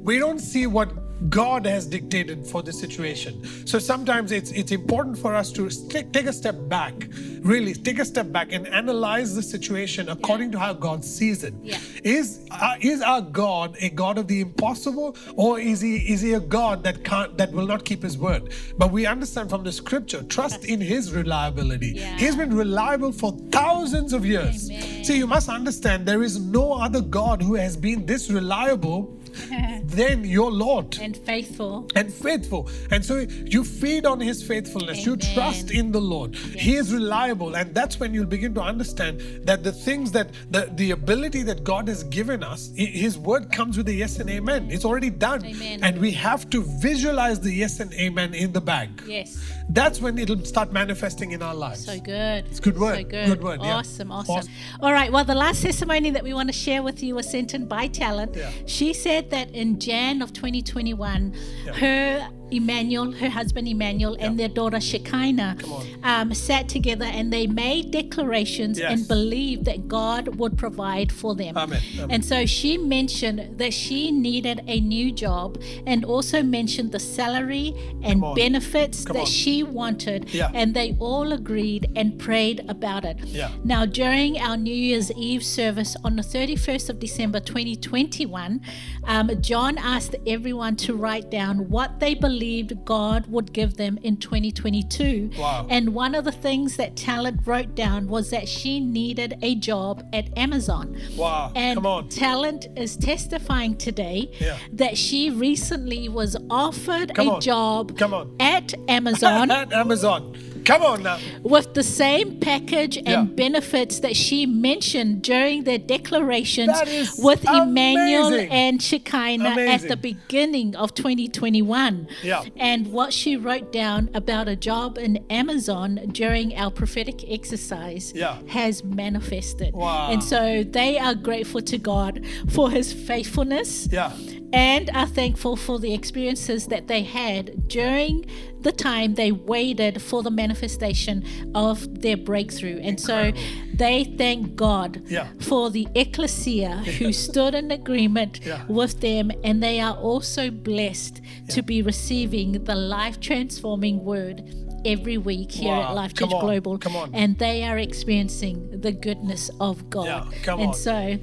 We 0.00 0.18
don't 0.18 0.38
see 0.38 0.66
what 0.66 0.90
God 1.28 1.66
has 1.66 1.86
dictated 1.86 2.46
for 2.46 2.62
the 2.62 2.72
situation. 2.72 3.44
So 3.66 3.78
sometimes 3.78 4.30
it's 4.30 4.52
it's 4.52 4.70
important 4.70 5.18
for 5.18 5.34
us 5.34 5.50
to 5.52 5.68
take, 5.88 6.12
take 6.12 6.26
a 6.26 6.32
step 6.32 6.56
back, 6.68 6.94
really 7.40 7.74
take 7.74 7.98
a 7.98 8.04
step 8.04 8.30
back 8.30 8.52
and 8.52 8.68
analyze 8.68 9.34
the 9.34 9.42
situation 9.42 10.08
according 10.08 10.52
to 10.52 10.58
how 10.58 10.72
God 10.74 11.04
sees 11.04 11.42
it. 11.42 11.54
Yeah. 11.62 11.78
Is 12.04 12.46
uh, 12.52 12.76
is 12.80 13.02
our 13.02 13.20
God 13.20 13.76
a 13.80 13.88
God 13.90 14.16
of 14.16 14.28
the 14.28 14.40
impossible, 14.40 15.16
or 15.34 15.58
is 15.58 15.80
he 15.80 15.96
is 15.96 16.20
he 16.20 16.34
a 16.34 16.40
God 16.40 16.84
that 16.84 17.02
can't 17.04 17.36
that 17.36 17.50
will 17.50 17.66
not 17.66 17.84
keep 17.84 18.02
his 18.02 18.16
word? 18.16 18.52
But 18.78 18.92
we 18.92 19.04
understand 19.06 19.50
from 19.50 19.64
the 19.64 19.72
scripture, 19.72 20.22
trust 20.22 20.64
in 20.64 20.80
his 20.80 21.12
reliability. 21.12 21.94
Yeah. 21.96 22.16
He's 22.16 22.36
been 22.36 22.54
reliable 22.54 23.10
for 23.10 23.32
thousands 23.50 24.12
of 24.12 24.24
years. 24.24 24.70
Amen. 24.70 25.04
See, 25.04 25.18
you 25.18 25.26
must 25.26 25.48
understand 25.48 26.06
there 26.06 26.22
is 26.22 26.38
no 26.38 26.74
other 26.74 27.00
God 27.00 27.42
who 27.42 27.54
has 27.54 27.76
been 27.76 28.06
this 28.06 28.30
reliable 28.30 29.18
than 29.84 30.24
your 30.24 30.50
Lord 30.50 30.98
and 31.00 31.16
faithful. 31.16 31.88
and 31.94 32.12
faithful. 32.12 32.68
And 32.90 33.04
so 33.04 33.18
you 33.18 33.64
feed 33.64 34.06
on 34.06 34.20
his 34.20 34.42
faithfulness. 34.42 35.04
You 35.04 35.16
trust 35.16 35.70
in 35.70 35.92
the 35.92 36.00
Lord. 36.00 36.34
He 36.34 36.76
is 36.76 36.92
reliable. 36.92 37.54
And 37.56 37.74
that's 37.74 37.98
when 38.00 38.14
you'll 38.14 38.26
begin 38.26 38.54
to 38.54 38.62
understand 38.62 39.20
that 39.44 39.62
the 39.64 39.72
things 39.72 40.12
that 40.12 40.30
the, 40.50 40.70
the 40.74 40.90
ability 40.92 41.42
that 41.44 41.64
God 41.64 41.88
has 41.88 42.04
given 42.04 42.42
us, 42.42 42.70
his 42.76 43.18
word 43.18 43.52
comes 43.52 43.76
with 43.76 43.88
a 43.88 43.92
yes 43.92 44.18
and 44.18 44.28
amen. 44.30 44.68
It's 44.70 44.84
already 44.84 45.10
done. 45.10 45.44
Amen. 45.44 45.82
And 45.82 45.98
we 46.00 46.10
have 46.12 46.48
to 46.50 46.62
visualize 46.80 47.40
the 47.40 47.52
yes 47.52 47.80
and 47.80 47.92
amen 47.94 48.34
in 48.34 48.52
the 48.52 48.60
bag. 48.60 49.02
Yes. 49.06 49.38
That's 49.70 50.00
when 50.00 50.18
it'll 50.18 50.44
start 50.44 50.72
manifesting 50.72 51.32
in 51.32 51.42
our 51.42 51.54
lives. 51.54 51.84
So 51.84 51.98
good. 52.00 52.46
It's 52.46 52.60
good 52.60 52.78
word. 52.78 52.96
So 52.96 53.04
good. 53.04 53.26
Good 53.28 53.42
word, 53.42 53.60
yeah. 53.62 53.76
Awesome, 53.76 54.10
awesome. 54.10 54.36
Awesome. 54.36 54.52
All 54.80 54.92
right. 54.92 55.12
Well, 55.12 55.24
the 55.24 55.34
last 55.34 55.62
testimony 55.62 56.10
that 56.10 56.24
we 56.24 56.32
want 56.32 56.48
to 56.48 56.52
share 56.54 56.82
with 56.82 57.02
you 57.02 57.14
was 57.14 57.30
sent 57.30 57.54
in 57.54 57.66
by 57.66 57.88
Talent. 57.88 58.34
Yeah. 58.34 58.50
She 58.66 58.94
said 58.94 59.27
that 59.30 59.50
in 59.54 59.78
Jan 59.78 60.22
of 60.22 60.32
2021, 60.32 61.34
Yeah. 61.66 61.72
her 61.74 62.28
Emmanuel, 62.50 63.12
her 63.12 63.28
husband 63.28 63.68
Emmanuel, 63.68 64.16
and 64.20 64.38
their 64.38 64.48
daughter 64.48 64.80
Shekinah 64.80 65.56
um, 66.02 66.32
sat 66.34 66.68
together 66.68 67.04
and 67.04 67.32
they 67.32 67.46
made 67.46 67.90
declarations 67.90 68.78
Yes. 68.78 68.92
and 68.92 69.08
believed 69.08 69.64
that 69.66 69.88
God 69.88 70.36
would 70.36 70.56
provide 70.56 71.10
for 71.12 71.34
them. 71.34 71.56
Amen. 71.56 71.80
Amen. 71.94 72.10
And 72.10 72.24
so 72.24 72.46
she 72.46 72.78
mentioned 72.78 73.58
that 73.58 73.72
she 73.74 74.10
needed 74.10 74.62
a 74.66 74.80
new 74.80 75.12
job 75.12 75.60
and 75.86 76.04
also 76.04 76.42
mentioned 76.42 76.92
the 76.92 77.00
salary 77.00 77.74
and 78.02 78.22
benefits 78.34 79.04
Come 79.04 79.14
that 79.14 79.20
on. 79.20 79.26
she 79.26 79.62
wanted. 79.62 80.30
Yeah. 80.32 80.50
And 80.54 80.74
they 80.74 80.96
all 80.98 81.32
agreed 81.32 81.90
and 81.96 82.18
prayed 82.18 82.64
about 82.68 83.04
it. 83.04 83.18
Yeah. 83.24 83.50
Now, 83.64 83.84
during 83.86 84.38
our 84.38 84.56
New 84.56 84.74
Year's 84.74 85.10
Eve 85.12 85.44
service 85.44 85.96
on 86.04 86.16
the 86.16 86.22
31st 86.22 86.88
of 86.90 86.98
December 86.98 87.40
2021, 87.40 88.60
um, 89.04 89.30
John 89.42 89.76
asked 89.78 90.14
everyone 90.26 90.76
to 90.76 90.94
write 90.94 91.30
down 91.30 91.68
what 91.68 91.98
they 92.00 92.14
believed 92.14 92.37
God 92.84 93.26
would 93.26 93.52
give 93.52 93.76
them 93.76 93.98
in 94.02 94.16
2022. 94.16 95.30
Wow. 95.38 95.66
And 95.70 95.94
one 95.94 96.14
of 96.14 96.24
the 96.24 96.32
things 96.32 96.76
that 96.76 96.96
Talent 96.96 97.40
wrote 97.46 97.74
down 97.74 98.08
was 98.08 98.30
that 98.30 98.48
she 98.48 98.80
needed 98.80 99.38
a 99.42 99.54
job 99.56 100.04
at 100.12 100.36
Amazon. 100.38 100.96
Wow. 101.16 101.52
And. 101.54 101.78
Talent 102.10 102.66
is 102.76 102.96
testifying 102.96 103.76
today 103.76 104.30
Yeah. 104.40 104.56
that 104.72 104.96
she 104.96 105.30
recently 105.30 106.08
was 106.08 106.36
offered 106.50 107.14
Come 107.14 107.28
a 107.28 107.32
on. 107.34 107.40
job 107.40 107.98
Come 107.98 108.14
on. 108.14 108.36
at 108.40 108.74
Amazon 108.88 109.50
At 109.50 109.72
Amazon. 109.72 110.34
Come 110.68 110.82
on 110.82 111.02
now. 111.02 111.18
with 111.42 111.74
the 111.74 111.82
same 111.82 112.38
package 112.40 112.96
and 112.98 113.06
Yeah. 113.08 113.22
benefits 113.44 114.00
that 114.00 114.14
she 114.16 114.46
mentioned 114.46 115.22
during 115.22 115.64
their 115.64 115.78
declarations 115.78 116.76
with 117.18 117.44
Emmanuel 117.48 118.34
and 118.50 118.80
Shekinah 118.82 119.56
at 119.74 119.82
the 119.88 119.96
beginning 119.96 120.76
of 120.76 120.94
2021. 120.94 122.08
Yeah. 122.22 122.44
And 122.56 122.92
what 122.92 123.12
she 123.12 123.36
wrote 123.36 123.72
down 123.72 124.10
about 124.14 124.46
a 124.48 124.56
job 124.56 124.98
in 124.98 125.24
Amazon 125.30 126.00
during 126.12 126.54
our 126.56 126.70
prophetic 126.70 127.24
exercise 127.30 128.12
Yeah. 128.14 128.36
has 128.48 128.84
manifested. 128.84 129.74
Wow. 129.74 130.08
And 130.12 130.22
so 130.22 130.64
they 130.64 130.98
are 130.98 131.14
grateful 131.14 131.62
to 131.62 131.78
God 131.78 132.20
for 132.48 132.70
his 132.70 132.92
faithfulness 132.92 133.88
Yeah. 133.90 134.12
And 134.52 134.88
are 134.94 135.06
thankful 135.06 135.56
for 135.56 135.78
the 135.78 135.92
experiences 135.92 136.66
that 136.68 136.88
they 136.88 137.02
had 137.02 137.68
during 137.68 138.24
the 138.62 138.72
time 138.72 139.14
they 139.14 139.30
waited 139.30 140.00
for 140.02 140.22
the 140.22 140.30
manifestation 140.30 141.22
of 141.54 142.00
their 142.00 142.16
breakthrough. 142.16 142.78
And 142.82 142.98
so 143.00 143.32
they 143.74 144.04
thank 144.16 144.56
God 144.56 145.02
Yeah. 145.06 145.28
for 145.40 145.70
the 145.70 145.86
ecclesia 145.94 146.78
who 146.98 147.12
stood 147.28 147.54
in 147.54 147.70
agreement 147.70 148.40
Yeah. 148.44 148.64
with 148.68 149.00
them, 149.00 149.30
and 149.44 149.62
they 149.62 149.80
are 149.80 149.94
also 149.96 150.50
blessed 150.50 151.20
to 151.50 151.62
be 151.62 151.82
receiving 151.82 152.64
the 152.64 152.74
life 152.74 153.20
transforming 153.20 154.04
word. 154.04 154.42
Every 154.84 155.18
week 155.18 155.50
here 155.50 155.72
Wow. 155.74 155.88
at 155.88 155.94
Life 155.96 156.14
Church. 156.14 156.30
Global, 156.30 156.78
Come 156.78 156.94
on. 156.96 157.10
and 157.12 157.36
they 157.38 157.64
are 157.64 157.78
experiencing 157.78 158.80
the 158.80 158.92
goodness 158.92 159.50
of 159.60 159.90
God. 159.90 160.06
Yeah. 160.46 160.54
And 160.56 160.74
so, 160.74 161.18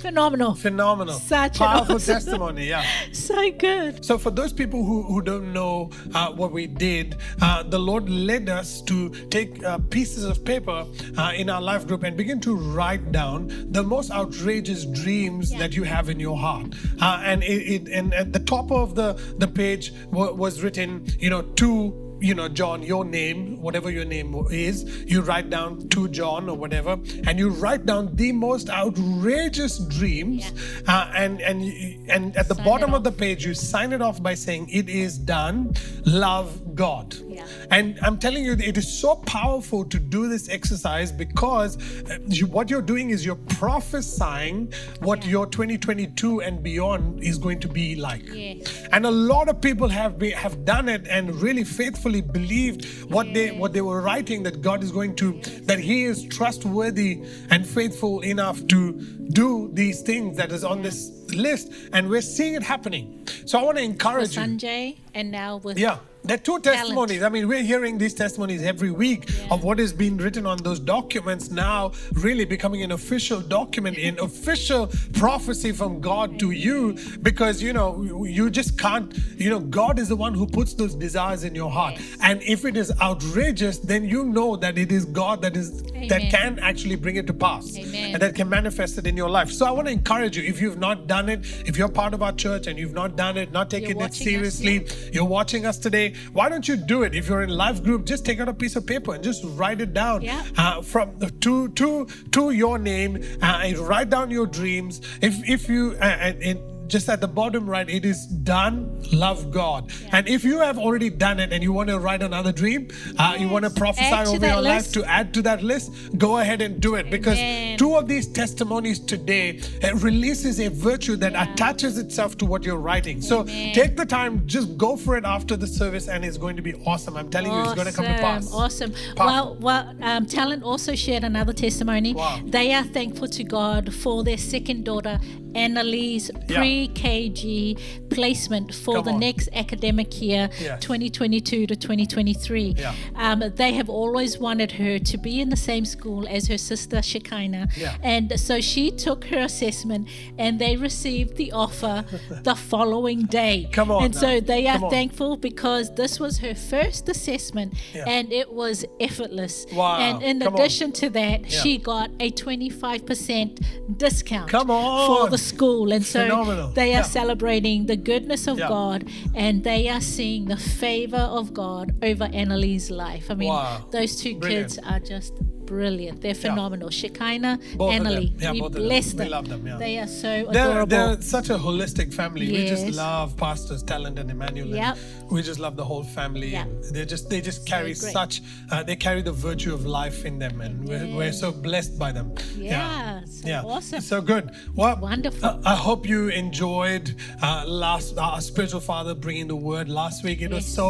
phenomenal, 0.00 0.54
Phenomenal. 0.54 1.14
Such 1.14 1.58
Powerful 1.58 1.96
awesome- 1.96 2.14
testimony. 2.14 2.68
Yeah. 2.68 2.84
so 3.12 3.50
good. 3.52 4.04
So, 4.04 4.18
for 4.18 4.30
those 4.30 4.52
people 4.52 4.84
who, 4.84 5.02
who 5.02 5.22
don't 5.22 5.52
know 5.52 5.90
uh, 6.14 6.32
what 6.32 6.52
we 6.52 6.66
did, 6.66 7.16
uh, 7.40 7.62
the 7.62 7.78
Lord 7.78 8.08
led 8.08 8.48
us 8.48 8.82
to 8.82 9.10
take 9.30 9.62
uh, 9.64 9.78
pieces 9.90 10.24
of 10.24 10.44
paper 10.44 10.86
uh, 11.18 11.32
in 11.36 11.48
our 11.50 11.60
life 11.62 11.86
group 11.86 12.02
and 12.02 12.16
begin 12.16 12.40
to 12.40 12.56
write 12.56 13.12
down 13.12 13.48
the 13.70 13.82
most 13.82 14.10
outrageous 14.10 14.84
dreams 14.86 15.52
Yeah. 15.52 15.58
that 15.58 15.76
you 15.76 15.84
have 15.84 16.08
in 16.08 16.18
your 16.20 16.36
heart. 16.36 16.74
Uh, 17.00 17.20
and 17.24 17.42
it, 17.42 17.62
it 17.86 17.88
and 17.88 18.12
at 18.14 18.32
the 18.32 18.40
top 18.40 18.70
of 18.72 18.94
the 18.94 19.12
the 19.38 19.46
page 19.48 19.92
wa- 20.10 20.32
was 20.32 20.62
written, 20.62 21.06
you 21.18 21.30
know, 21.30 21.42
to 21.42 22.09
you 22.20 22.34
know, 22.34 22.48
John, 22.48 22.82
your 22.82 23.04
name, 23.04 23.60
whatever 23.60 23.90
your 23.90 24.04
name 24.04 24.34
is, 24.50 24.84
you 25.06 25.22
write 25.22 25.50
down 25.50 25.88
to 25.90 26.08
John 26.08 26.48
or 26.48 26.56
whatever, 26.56 26.98
and 27.26 27.38
you 27.38 27.50
write 27.50 27.86
down 27.86 28.14
the 28.16 28.32
most 28.32 28.68
outrageous 28.70 29.78
dreams, 29.78 30.52
uh, 30.86 31.10
and 31.14 31.40
and 31.40 31.64
you- 31.64 31.98
and 32.08 32.36
at 32.36 32.48
the 32.48 32.54
Sign 32.54 32.64
bottom 32.64 32.94
of 32.94 33.04
the 33.04 33.12
page 33.12 33.44
you 33.44 33.54
sign 33.54 33.92
it 33.92 34.02
off 34.02 34.22
by 34.22 34.34
saying, 34.34 34.68
"It 34.70 34.88
is 34.88 35.18
done. 35.18 35.74
Love 36.04 36.69
God." 36.74 37.14
Yeah. 37.28 37.46
And 37.70 37.98
I'm 38.02 38.18
telling 38.18 38.44
you, 38.44 38.52
it 38.52 38.76
is 38.76 38.88
so 39.00 39.16
powerful 39.16 39.84
to 39.84 39.98
do 39.98 40.28
this 40.28 40.48
exercise 40.48 41.12
because 41.12 41.76
uh, 42.10 42.18
you, 42.26 42.46
what 42.46 42.70
you're 42.70 42.82
doing 42.82 43.10
is 43.10 43.24
you're 43.24 43.36
prophesying 43.58 44.72
what 45.00 45.26
your 45.26 45.46
2022 45.46 46.42
and 46.42 46.62
beyond 46.62 47.22
is 47.22 47.38
going 47.38 47.60
to 47.60 47.68
be 47.68 47.96
like. 47.96 48.22
Yes. 48.26 48.86
And 48.92 49.06
a 49.06 49.10
lot 49.10 49.48
of 49.48 49.60
people 49.60 49.88
have 49.88 50.18
been, 50.18 50.32
have 50.32 50.64
done 50.64 50.88
it 50.88 51.06
and 51.08 51.34
really 51.40 51.64
faithfully 51.64 52.20
believed 52.20 53.10
what 53.10 53.32
they 53.34 53.50
what 53.50 53.72
they 53.72 53.80
were 53.80 54.00
writing 54.00 54.42
that 54.44 54.62
God 54.62 54.82
is 54.82 54.92
going 54.92 55.16
to 55.16 55.40
that 55.62 55.78
He 55.78 56.04
is 56.04 56.24
trustworthy 56.26 57.22
and 57.50 57.66
faithful 57.66 58.20
enough 58.20 58.66
to 58.68 58.92
do 59.32 59.70
these 59.72 60.02
things 60.02 60.36
that 60.36 60.50
is 60.52 60.64
on 60.64 60.82
this 60.82 61.10
list, 61.34 61.72
and 61.92 62.08
we're 62.08 62.20
seeing 62.20 62.54
it 62.54 62.62
happening. 62.62 63.26
So 63.46 63.58
I 63.58 63.62
want 63.62 63.78
to 63.78 63.82
With 63.82 63.92
encourage 63.92 64.36
you. 64.36 64.42
Sanjay 64.42 64.98
and 65.14 65.30
now 65.30 65.58
with 65.58 65.78
Yeah. 65.78 65.98
There 66.22 66.34
are 66.34 66.38
two 66.38 66.60
testimonies. 66.60 67.22
I 67.22 67.28
mean, 67.30 67.48
we're 67.48 67.62
hearing 67.62 67.96
these 67.96 68.12
testimonies 68.14 68.62
every 68.62 68.90
week 68.90 69.28
Yeah. 69.30 69.54
of 69.54 69.64
what 69.64 69.80
is 69.80 69.92
being 69.92 70.18
written 70.18 70.44
on 70.46 70.58
those 70.58 70.78
documents 70.78 71.50
now, 71.50 71.92
really 72.12 72.44
becoming 72.44 72.82
an 72.82 72.92
official 72.92 73.40
document, 73.40 73.96
an 73.96 74.18
official 74.20 74.88
prophecy 75.14 75.72
from 75.72 76.00
God 76.00 76.38
to 76.40 76.50
you, 76.50 76.96
because 77.22 77.62
you 77.62 77.72
know 77.72 78.02
you 78.28 78.50
just 78.50 78.78
can't. 78.78 79.12
You 79.38 79.48
know, 79.50 79.60
God 79.60 79.98
is 79.98 80.08
the 80.08 80.16
one 80.16 80.34
who 80.34 80.46
puts 80.46 80.74
those 80.74 80.94
desires 80.94 81.42
in 81.42 81.54
your 81.54 81.70
heart, 81.70 81.94
Yes. 81.98 82.18
and 82.22 82.42
if 82.42 82.64
it 82.66 82.76
is 82.76 82.92
outrageous, 83.00 83.78
then 83.78 84.04
you 84.04 84.24
know 84.24 84.56
that 84.56 84.76
it 84.76 84.92
is 84.92 85.06
God 85.06 85.40
that 85.42 85.56
is 85.56 85.82
that 86.08 86.22
can 86.30 86.58
actually 86.60 86.96
bring 86.96 87.16
it 87.16 87.26
to 87.26 87.34
pass, 87.34 87.76
Amen. 87.76 88.14
and 88.14 88.22
that 88.22 88.34
can 88.34 88.48
manifest 88.48 88.96
it 88.98 89.06
in 89.06 89.16
your 89.16 89.28
life. 89.28 89.50
So 89.50 89.66
I 89.66 89.70
want 89.70 89.86
to 89.86 89.92
encourage 89.92 90.36
you, 90.36 90.42
if 90.44 90.60
you've 90.60 90.78
not 90.78 91.06
done 91.06 91.28
it, 91.28 91.40
if 91.66 91.76
you're 91.76 91.88
part 91.88 92.14
of 92.14 92.22
our 92.22 92.32
church 92.32 92.66
and 92.66 92.78
you've 92.78 92.94
not 92.94 93.16
done 93.16 93.36
it, 93.36 93.52
not 93.52 93.68
taken 93.70 94.00
it 94.00 94.14
seriously, 94.14 94.86
you're 95.12 95.24
watching 95.26 95.66
us 95.66 95.78
today, 95.78 96.09
why 96.32 96.48
don't 96.48 96.66
you 96.68 96.76
do 96.76 97.02
it? 97.02 97.14
If 97.14 97.28
you're 97.28 97.42
in 97.42 97.50
life 97.50 97.82
group, 97.82 98.04
just 98.06 98.24
take 98.24 98.40
out 98.40 98.48
a 98.48 98.54
piece 98.54 98.76
of 98.76 98.86
paper 98.86 99.14
and 99.14 99.22
just 99.24 99.42
write 99.44 99.80
it 99.80 99.92
down 99.94 100.22
Yeah. 100.22 100.44
uh, 100.56 100.82
from 100.82 101.18
to 101.40 101.68
to 101.68 102.06
to 102.32 102.50
your 102.50 102.78
name 102.78 103.16
uh, 103.42 103.60
and 103.64 103.78
write 103.78 104.10
down 104.10 104.30
your 104.30 104.46
dreams. 104.46 105.00
If 105.20 105.34
if 105.48 105.68
you 105.68 105.96
uh, 106.00 106.04
and, 106.04 106.42
and 106.42 106.60
just 106.90 107.08
at 107.08 107.20
the 107.20 107.28
bottom 107.28 107.68
right, 107.68 107.88
it 107.88 108.04
is 108.04 108.26
done, 108.26 109.02
love 109.12 109.50
God. 109.50 109.90
Yeah. 110.02 110.18
And 110.18 110.28
if 110.28 110.44
you 110.44 110.58
have 110.58 110.78
already 110.78 111.08
done 111.10 111.40
it 111.40 111.52
and 111.52 111.62
you 111.62 111.72
want 111.72 111.88
to 111.88 111.98
write 111.98 112.22
another 112.22 112.52
dream, 112.52 112.88
yes. 112.90 113.14
uh, 113.18 113.36
you 113.38 113.48
want 113.48 113.64
to 113.64 113.70
prophesy 113.70 114.04
add 114.04 114.26
over 114.26 114.46
your 114.46 114.60
list. 114.60 114.96
life 114.96 115.04
to 115.04 115.10
add 115.10 115.32
to 115.34 115.42
that 115.42 115.62
list, 115.62 115.92
go 116.18 116.38
ahead 116.38 116.60
and 116.60 116.80
do 116.80 116.96
it. 116.96 117.06
Amen. 117.06 117.10
Because 117.10 117.78
two 117.78 117.94
of 117.94 118.08
these 118.08 118.26
testimonies 118.26 118.98
today 118.98 119.60
releases 119.94 120.60
a 120.60 120.68
virtue 120.68 121.16
that 121.16 121.32
yeah. 121.32 121.52
attaches 121.52 121.98
itself 121.98 122.36
to 122.38 122.46
what 122.46 122.64
you're 122.64 122.76
writing. 122.76 123.22
So 123.22 123.42
Amen. 123.42 123.74
take 123.74 123.96
the 123.96 124.06
time, 124.06 124.46
just 124.46 124.76
go 124.76 124.96
for 124.96 125.16
it 125.16 125.24
after 125.24 125.56
the 125.56 125.66
service, 125.66 126.08
and 126.08 126.24
it's 126.24 126.36
going 126.36 126.56
to 126.56 126.62
be 126.62 126.74
awesome. 126.86 127.16
I'm 127.16 127.30
telling 127.30 127.50
awesome. 127.50 127.64
you, 127.64 127.70
it's 127.70 127.74
going 127.74 127.86
to 127.88 127.94
come 127.94 128.06
to 128.06 128.20
pass. 128.20 128.52
Awesome. 128.52 128.92
Pass. 128.92 129.16
Well, 129.16 129.56
well 129.60 129.94
um, 130.02 130.26
Talent 130.26 130.62
also 130.64 130.94
shared 130.94 131.24
another 131.24 131.52
testimony. 131.52 132.14
Wow. 132.14 132.40
They 132.44 132.74
are 132.74 132.84
thankful 132.84 133.28
to 133.28 133.44
God 133.44 133.94
for 133.94 134.24
their 134.24 134.38
second 134.38 134.84
daughter, 134.84 135.20
Annalise, 135.54 136.30
pre 136.48 136.79
3 136.80 136.88
kg 136.88 138.10
placement 138.10 138.74
for 138.74 138.96
Come 138.96 139.04
the 139.04 139.10
on. 139.12 139.20
next 139.20 139.48
academic 139.52 140.20
year, 140.20 140.48
yes. 140.58 140.80
2022 140.82 141.66
to 141.66 141.76
2023. 141.76 142.74
Yeah. 142.76 142.94
Um, 143.16 143.42
they 143.56 143.72
have 143.74 143.88
always 143.88 144.38
wanted 144.38 144.72
her 144.72 144.98
to 144.98 145.18
be 145.18 145.40
in 145.40 145.48
the 145.50 145.56
same 145.56 145.84
school 145.84 146.26
as 146.28 146.48
her 146.48 146.58
sister 146.58 147.02
Shekinah. 147.02 147.68
Yeah. 147.76 147.96
And 148.02 148.38
so 148.38 148.60
she 148.60 148.90
took 148.90 149.24
her 149.26 149.38
assessment 149.38 150.08
and 150.38 150.58
they 150.58 150.76
received 150.76 151.36
the 151.36 151.52
offer 151.52 152.04
the 152.42 152.54
following 152.54 153.22
day. 153.26 153.68
Come 153.72 153.90
on. 153.90 154.04
And 154.04 154.14
now. 154.14 154.20
so 154.20 154.40
they 154.40 154.66
are 154.66 154.90
thankful 154.90 155.36
because 155.36 155.94
this 155.94 156.18
was 156.18 156.38
her 156.38 156.54
first 156.54 157.08
assessment 157.08 157.74
yeah. 157.94 158.04
and 158.06 158.32
it 158.32 158.52
was 158.52 158.84
effortless. 158.98 159.66
Wow. 159.72 159.98
And 159.98 160.22
in 160.22 160.40
Come 160.40 160.54
addition 160.54 160.88
on. 160.88 160.92
to 160.92 161.10
that, 161.10 161.50
she 161.50 161.78
got 161.78 162.10
a 162.20 162.30
25% 162.30 163.98
discount 163.98 164.50
Come 164.50 164.70
on. 164.70 165.06
for 165.06 165.30
the 165.30 165.38
school. 165.38 165.92
And 165.92 166.04
so 166.04 166.22
Phenomenal 166.22 166.69
they 166.74 166.90
are 166.94 167.00
Yeah. 167.00 167.02
celebrating 167.02 167.86
the 167.86 167.96
goodness 167.96 168.46
of 168.46 168.58
Yeah. 168.58 168.68
God 168.68 169.04
and 169.34 169.64
they 169.64 169.88
are 169.88 170.00
seeing 170.00 170.46
the 170.46 170.56
favor 170.56 171.16
of 171.38 171.52
God 171.52 171.94
over 172.02 172.24
Annalie's 172.32 172.90
life. 172.90 173.30
I 173.30 173.34
mean, 173.34 173.48
Wow. 173.48 173.84
those 173.90 174.16
two 174.16 174.36
Brilliant. 174.38 174.68
kids 174.76 174.78
are 174.86 175.00
just 175.00 175.32
brilliant. 175.74 176.16
They're 176.24 176.34
phenomenal. 176.46 176.90
Shekinah, 176.90 177.56
Both 177.76 178.02
them. 178.02 178.22
Yeah, 178.38 178.52
we 178.52 178.60
both 178.60 178.66
of 178.68 178.72
them. 178.74 178.82
bless 178.88 179.06
We 179.12 179.18
them. 179.20 179.28
love 179.36 179.48
them, 179.52 179.62
yeah. 179.66 179.78
They 179.84 179.94
are 180.02 180.06
so 180.24 180.32
They're, 180.56 180.70
adorable. 180.70 180.86
they're 180.94 181.22
such 181.36 181.48
a 181.56 181.58
holistic 181.66 182.08
family. 182.20 182.46
We 182.56 182.66
just 182.74 182.88
love 183.06 183.36
pastors, 183.36 183.80
Talent 183.92 184.18
and 184.18 184.28
Emmanuel. 184.36 184.74
and 184.74 184.98
We 185.30 185.42
just 185.50 185.60
love 185.66 185.74
the 185.82 185.84
whole 185.90 186.02
family. 186.18 186.48
Yeah. 186.56 186.62
And 186.64 186.94
they 186.94 187.04
just 187.14 187.24
they 187.32 187.40
just 187.50 187.60
carry 187.72 187.94
such 187.94 188.34
uh, 188.72 188.82
they 188.88 188.96
carry 189.06 189.22
the 189.30 189.36
virtue 189.48 189.72
of 189.78 189.82
life 190.00 190.18
in 190.28 190.34
them, 190.44 190.60
and 190.66 190.74
we're, 190.88 191.06
we're 191.18 191.32
so 191.44 191.48
blessed 191.66 191.94
by 192.04 192.10
them. 192.18 192.28
Yeah, 192.56 193.24
so 193.26 193.68
awesome. 193.74 194.00
So 194.00 194.18
good. 194.32 194.44
Well, 194.80 194.96
Wonderful. 195.10 195.44
uh, 195.48 195.72
I 195.74 195.76
hope 195.88 196.02
you 196.12 196.20
enjoyed 196.44 197.06
uh, 197.42 197.64
last 197.84 198.18
our 198.18 198.40
spiritual 198.50 198.80
father 198.92 199.14
bringing 199.26 199.48
the 199.54 199.60
word 199.70 199.88
last 200.02 200.24
week. 200.26 200.38
It 200.42 200.50
was 200.58 200.66
so 200.80 200.88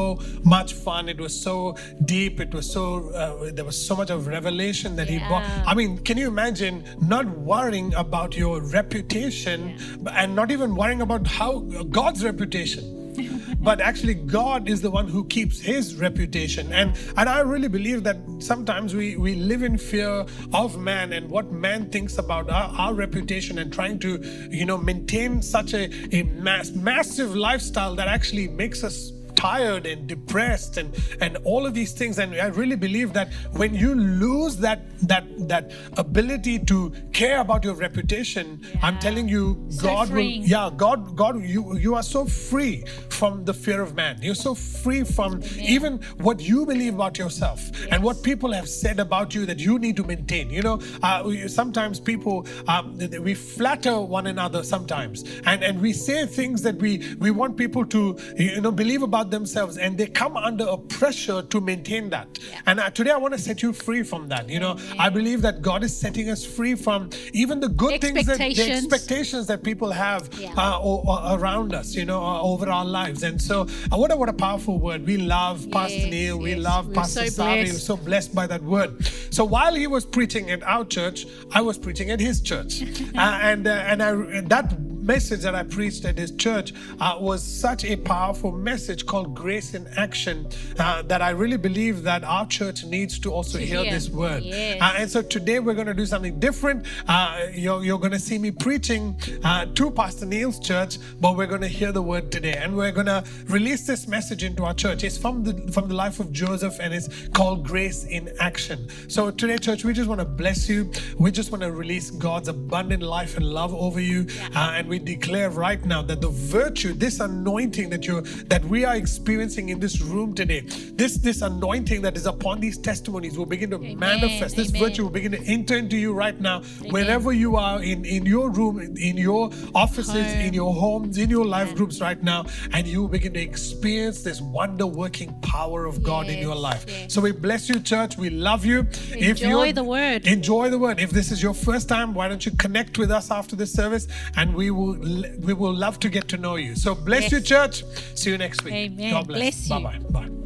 much 0.57 0.71
fun. 0.87 1.03
It 1.15 1.21
was 1.27 1.35
so 1.49 1.77
deep. 2.17 2.35
It 2.47 2.53
was 2.59 2.67
so 2.77 2.85
uh, 3.23 3.51
there 3.57 3.67
was 3.73 3.79
so 3.89 3.95
much 4.01 4.11
of 4.17 4.27
revelation 4.27 4.70
that 4.97 5.09
he 5.09 5.19
bought. 5.19 5.45
I 5.67 5.75
mean, 5.75 5.99
can 5.99 6.17
you 6.17 6.29
imagine 6.29 6.85
not 7.01 7.27
worrying 7.29 7.93
about 7.95 8.37
your 8.37 8.61
reputation 8.61 9.77
and 10.13 10.37
not 10.37 10.51
even 10.51 10.77
worrying 10.77 11.03
about 11.03 11.27
how 11.27 11.61
God's 11.91 12.25
reputation? 12.25 13.01
but 13.61 13.81
actually 13.81 14.15
God 14.15 14.69
is 14.69 14.81
the 14.81 14.91
one 14.91 15.09
who 15.09 15.25
keeps 15.25 15.61
his 15.61 15.97
reputation 15.97 16.73
and 16.73 16.97
and 17.17 17.29
I 17.29 17.41
really 17.41 17.69
believe 17.69 18.05
that 18.05 18.17
sometimes 18.39 18.95
we 18.95 19.17
we 19.17 19.35
live 19.35 19.63
in 19.63 19.77
fear 19.79 20.25
of 20.53 20.79
man 20.79 21.13
and 21.13 21.29
what 21.29 21.53
man 21.53 21.91
thinks 21.91 22.19
about 22.19 22.49
our, 22.51 22.71
our 22.79 22.95
reputation 22.95 23.59
and 23.59 23.73
trying 23.73 23.99
to 24.01 24.19
you 24.51 24.65
know 24.65 24.79
maintain 24.79 25.43
such 25.43 25.75
a, 25.75 25.91
a 26.15 26.23
mass, 26.23 26.71
massive 26.71 27.35
lifestyle 27.37 27.95
that 27.97 28.09
actually 28.09 28.49
makes 28.49 28.85
us 28.85 29.13
tired 29.41 29.87
and 29.87 30.07
depressed 30.07 30.77
and 30.77 30.95
and 31.21 31.37
all 31.45 31.67
of 31.67 31.75
these 31.75 31.93
things. 31.93 32.19
And 32.19 32.35
i 32.35 32.49
really 32.61 32.77
believe 32.77 33.13
that 33.15 33.33
when 33.63 33.75
you 33.75 33.95
lose 33.95 34.57
that 34.59 34.81
that 35.09 35.25
that 35.49 35.73
ability 35.97 36.59
to 36.71 36.93
care 37.13 37.41
about 37.41 37.65
your 37.65 37.75
reputation 37.75 38.61
i'm 38.83 38.99
telling 38.99 39.29
you 39.29 39.45
god 39.83 40.09
freeing. 40.09 40.43
will 40.43 40.49
yeah 40.49 40.71
god 40.77 41.17
god 41.17 41.41
you 41.43 41.77
you 41.77 41.95
are 41.95 42.03
so 42.03 42.25
free 42.25 42.85
from 43.21 43.45
the 43.45 43.53
fear 43.53 43.83
of 43.83 43.95
man. 43.95 44.19
You're 44.23 44.35
so 44.35 44.55
free 44.55 45.05
from 45.05 45.43
even 45.59 45.99
what 46.27 46.41
you 46.41 46.65
believe 46.65 46.95
about 46.95 47.19
yourself 47.19 47.71
and 47.91 48.03
what 48.03 48.23
people 48.23 48.51
have 48.53 48.67
said 48.67 48.99
about 48.99 49.35
you 49.35 49.45
that 49.45 49.59
you 49.59 49.79
need 49.79 49.97
to 49.97 50.05
maintain. 50.05 50.49
You 50.49 50.63
know 50.63 50.81
uh, 51.03 51.49
sometimes 51.49 52.01
people 52.01 52.47
um, 52.67 52.97
we 53.21 53.35
flatter 53.35 54.01
one 54.01 54.27
another 54.27 54.63
sometimes 54.63 55.25
and 55.45 55.63
and 55.63 55.81
we 55.83 55.93
say 55.93 56.25
things 56.27 56.63
that 56.63 56.77
we 56.77 57.15
we 57.19 57.31
want 57.31 57.59
people 57.59 57.85
to 57.87 58.19
you 58.39 58.61
know 58.61 58.73
believe 58.73 59.03
about 59.03 59.30
themselves 59.31 59.77
and 59.79 59.97
they 59.97 60.07
come 60.07 60.37
under 60.37 60.67
a 60.67 60.77
pressure 60.77 61.43
to 61.43 61.61
maintain 61.61 62.11
that 62.11 62.39
and 62.67 62.81
uh, 62.81 62.91
today 62.91 63.11
i 63.11 63.17
want 63.17 63.33
to 63.35 63.39
set 63.41 63.63
you 63.63 63.73
free 63.73 64.03
from 64.03 64.29
that 64.29 64.49
you 64.49 64.59
know 64.61 64.77
i 64.99 65.09
believe 65.09 65.41
that 65.43 65.63
god 65.63 65.83
is 65.85 65.97
setting 65.97 66.29
us 66.31 66.45
free 66.45 66.75
from 66.75 67.09
even 67.33 67.61
the 67.61 67.69
good 67.69 68.01
things 68.01 68.27
that 68.27 68.39
the 68.39 68.71
Expectations. 68.71 69.47
that 69.47 69.63
people 69.63 69.91
have 69.91 70.29
Yeah. 70.39 70.53
uh, 70.57 70.79
o- 70.81 71.03
o- 71.07 71.35
around 71.37 71.75
us, 71.75 71.95
you 71.95 72.05
know, 72.05 72.21
uh, 72.23 72.41
over 72.43 72.69
our 72.71 72.85
lives. 72.85 73.23
And 73.23 73.41
so, 73.41 73.63
uh, 73.63 73.97
what 73.97 74.11
a, 74.13 74.17
what 74.17 74.29
a 74.29 74.33
powerful 74.33 74.79
word. 74.79 75.07
We 75.07 75.17
love 75.17 75.71
Pastor 75.71 75.97
Yes, 75.99 76.11
Neil. 76.11 76.39
We 76.39 76.55
love 76.55 76.89
We're 76.89 76.95
Pastor 76.95 77.27
so 77.27 77.43
Savi. 77.43 77.65
We're 77.65 77.73
so 77.93 77.97
blessed 77.97 78.35
by 78.35 78.47
that 78.47 78.63
word. 78.63 79.05
So 79.31 79.45
while 79.45 79.75
he 79.75 79.87
was 79.87 80.05
preaching 80.05 80.51
at 80.51 80.63
our 80.63 80.85
church, 80.85 81.27
I 81.53 81.61
was 81.61 81.79
preaching 81.79 82.11
at 82.11 82.21
his 82.21 82.41
church, 82.41 82.83
uh, 83.15 83.39
and 83.51 83.67
uh, 83.67 83.71
and 83.91 84.03
I 84.03 84.11
and 84.11 84.49
that 84.49 84.67
message 85.11 85.41
that 85.41 85.57
I 85.57 85.65
preached 85.65 86.05
at 86.05 86.17
his 86.17 86.31
church 86.31 86.73
uh, 87.01 87.19
was 87.21 87.43
such 87.43 87.85
a 87.85 87.97
powerful 87.97 88.53
message 88.53 89.07
called 89.07 89.35
grace 89.35 89.75
in 89.75 89.89
action 89.97 90.47
uh, 90.79 91.03
that 91.03 91.21
I 91.21 91.31
really 91.31 91.57
believe 91.57 92.05
that 92.05 92.23
our 92.23 92.47
church 92.47 92.85
needs 92.85 93.19
to 93.25 93.33
also 93.33 93.59
hear. 93.59 93.83
this 93.83 94.09
word. 94.09 94.45
Yes. 94.45 94.81
Uh, 94.81 94.95
and 94.99 95.11
so 95.11 95.21
today 95.21 95.59
we're 95.59 95.75
going 95.75 95.89
to 95.89 96.01
do 96.03 96.07
something 96.07 96.39
different. 96.39 96.87
Uh, 97.09 97.47
you're 97.53 97.83
you're 97.83 97.99
going 97.99 98.17
to 98.21 98.25
see 98.29 98.39
me 98.39 98.53
preaching 98.53 99.05
uh, 99.43 99.67
to 99.79 99.91
Pastor 99.91 100.27
Neil's 100.27 100.61
church, 100.61 100.99
but 101.21 101.37
we're 101.37 101.53
going 101.55 101.67
to 101.71 101.75
hear 101.81 101.91
the 101.91 102.03
word 102.03 102.31
today, 102.31 102.57
and 102.63 102.77
we're 102.77 102.93
going 102.93 103.13
to 103.17 103.25
release 103.57 103.83
this 103.89 104.07
message 104.07 104.45
into 104.45 104.63
our 104.65 104.75
church. 104.75 105.03
It's 105.03 105.19
from 105.19 105.43
the 105.43 105.55
from 105.73 105.89
the 105.89 105.97
life 106.05 106.21
of 106.21 106.31
Joseph, 106.31 106.79
and 106.79 106.95
it's 106.95 107.09
called 107.39 107.65
Grace 107.65 108.05
in 108.05 108.31
Action. 108.39 108.79
So 109.09 109.33
today, 109.33 109.59
church, 109.59 109.85
we 109.85 109.93
just 109.93 110.09
want 110.09 110.21
to 110.21 110.31
bless 110.43 110.69
you. 110.69 110.89
We 111.19 111.33
just 111.33 111.51
want 111.51 111.63
to 111.65 111.73
release 111.73 112.13
God's 112.13 112.49
abundant 112.49 113.03
life 113.03 113.37
and 113.37 113.45
love 113.61 113.75
over 113.75 113.99
you, 113.99 114.21
uh, 114.55 114.77
and 114.77 114.87
we 114.87 115.00
declare 115.05 115.51
right 115.51 115.85
now 115.85 116.03
that 116.03 116.21
the 116.21 116.29
virtue, 116.29 116.93
this 116.93 117.21
anointing 117.21 117.91
that 117.91 118.07
you 118.07 118.21
that 118.21 118.65
we 118.65 118.85
are 118.85 118.97
experiencing 118.97 119.69
in 119.69 119.81
this 119.81 120.01
room 120.01 120.35
today, 120.35 120.61
this 120.61 121.17
this 121.17 121.43
anointing 121.43 122.03
that 122.03 122.17
is 122.17 122.27
upon 122.27 122.61
these 122.61 122.79
testimonies 122.79 123.37
will 123.37 123.47
begin 123.47 123.71
to 123.71 123.79
manifest. 123.79 124.57
This 124.57 124.71
Amen. 124.71 124.83
virtue 124.83 125.05
will 125.05 125.11
begin 125.11 125.33
to 125.33 125.43
enter 125.45 125.77
into 125.77 125.97
you 125.97 126.13
right 126.13 126.39
now, 126.41 126.63
wherever 126.91 127.33
you 127.33 127.57
are 127.57 127.83
in 127.83 128.05
in 128.05 128.27
your 128.27 128.51
room, 128.51 128.79
in, 128.81 128.97
in 128.97 129.17
your 129.17 129.51
offices, 129.75 130.33
in 130.35 130.55
your 130.55 130.75
homes, 130.75 131.19
in 131.19 131.31
your 131.31 131.45
life 131.45 131.75
groups 131.75 132.01
right 132.01 132.23
now, 132.23 132.47
and 132.73 132.87
you 132.87 133.03
will 133.03 133.09
begin 133.09 133.35
to 133.35 133.41
experience 133.41 134.23
this 134.23 134.41
wonder 134.41 134.87
working 134.87 135.33
power 135.43 135.87
of 135.87 136.03
God 136.03 136.29
in 136.29 136.39
your 136.39 136.55
life. 136.55 136.85
yes. 136.89 137.13
So 137.13 137.21
we 137.21 137.33
bless 137.33 137.69
you, 137.69 137.81
church. 137.81 138.17
We 138.17 138.31
love 138.31 138.65
you. 138.65 138.87
Enjoy 139.13 139.73
the 139.73 139.85
word. 139.85 140.27
Enjoy 140.27 140.71
the 140.71 140.79
word. 140.79 141.01
If 141.01 141.11
this 141.11 141.31
is 141.31 141.43
your 141.43 141.55
first 141.55 141.89
time, 141.89 142.15
why 142.15 142.29
don't 142.29 142.45
you 142.45 142.53
connect 142.53 142.99
with 142.99 143.11
us 143.11 143.31
after 143.31 143.57
this 143.57 143.73
service, 143.73 144.07
and 144.37 144.55
we 144.55 144.71
will 144.71 144.80
we 144.85 145.55
will 145.55 145.75
love 145.75 145.99
to 146.01 146.09
get 146.09 146.29
to 146.29 146.37
know 146.37 146.57
you. 146.57 146.75
So 146.75 146.95
bless 146.95 147.23
Yes. 147.23 147.33
you, 147.33 147.41
church. 147.41 147.85
See 148.15 148.31
you 148.31 148.39
next 148.39 148.65
week. 148.65 148.75
Amen. 148.75 149.11
God 149.13 149.27
bless. 149.27 149.41
Bless 149.41 149.69
you. 149.69 149.85
Bye 149.85 149.99
bye. 150.13 150.29
Bye. 150.29 150.40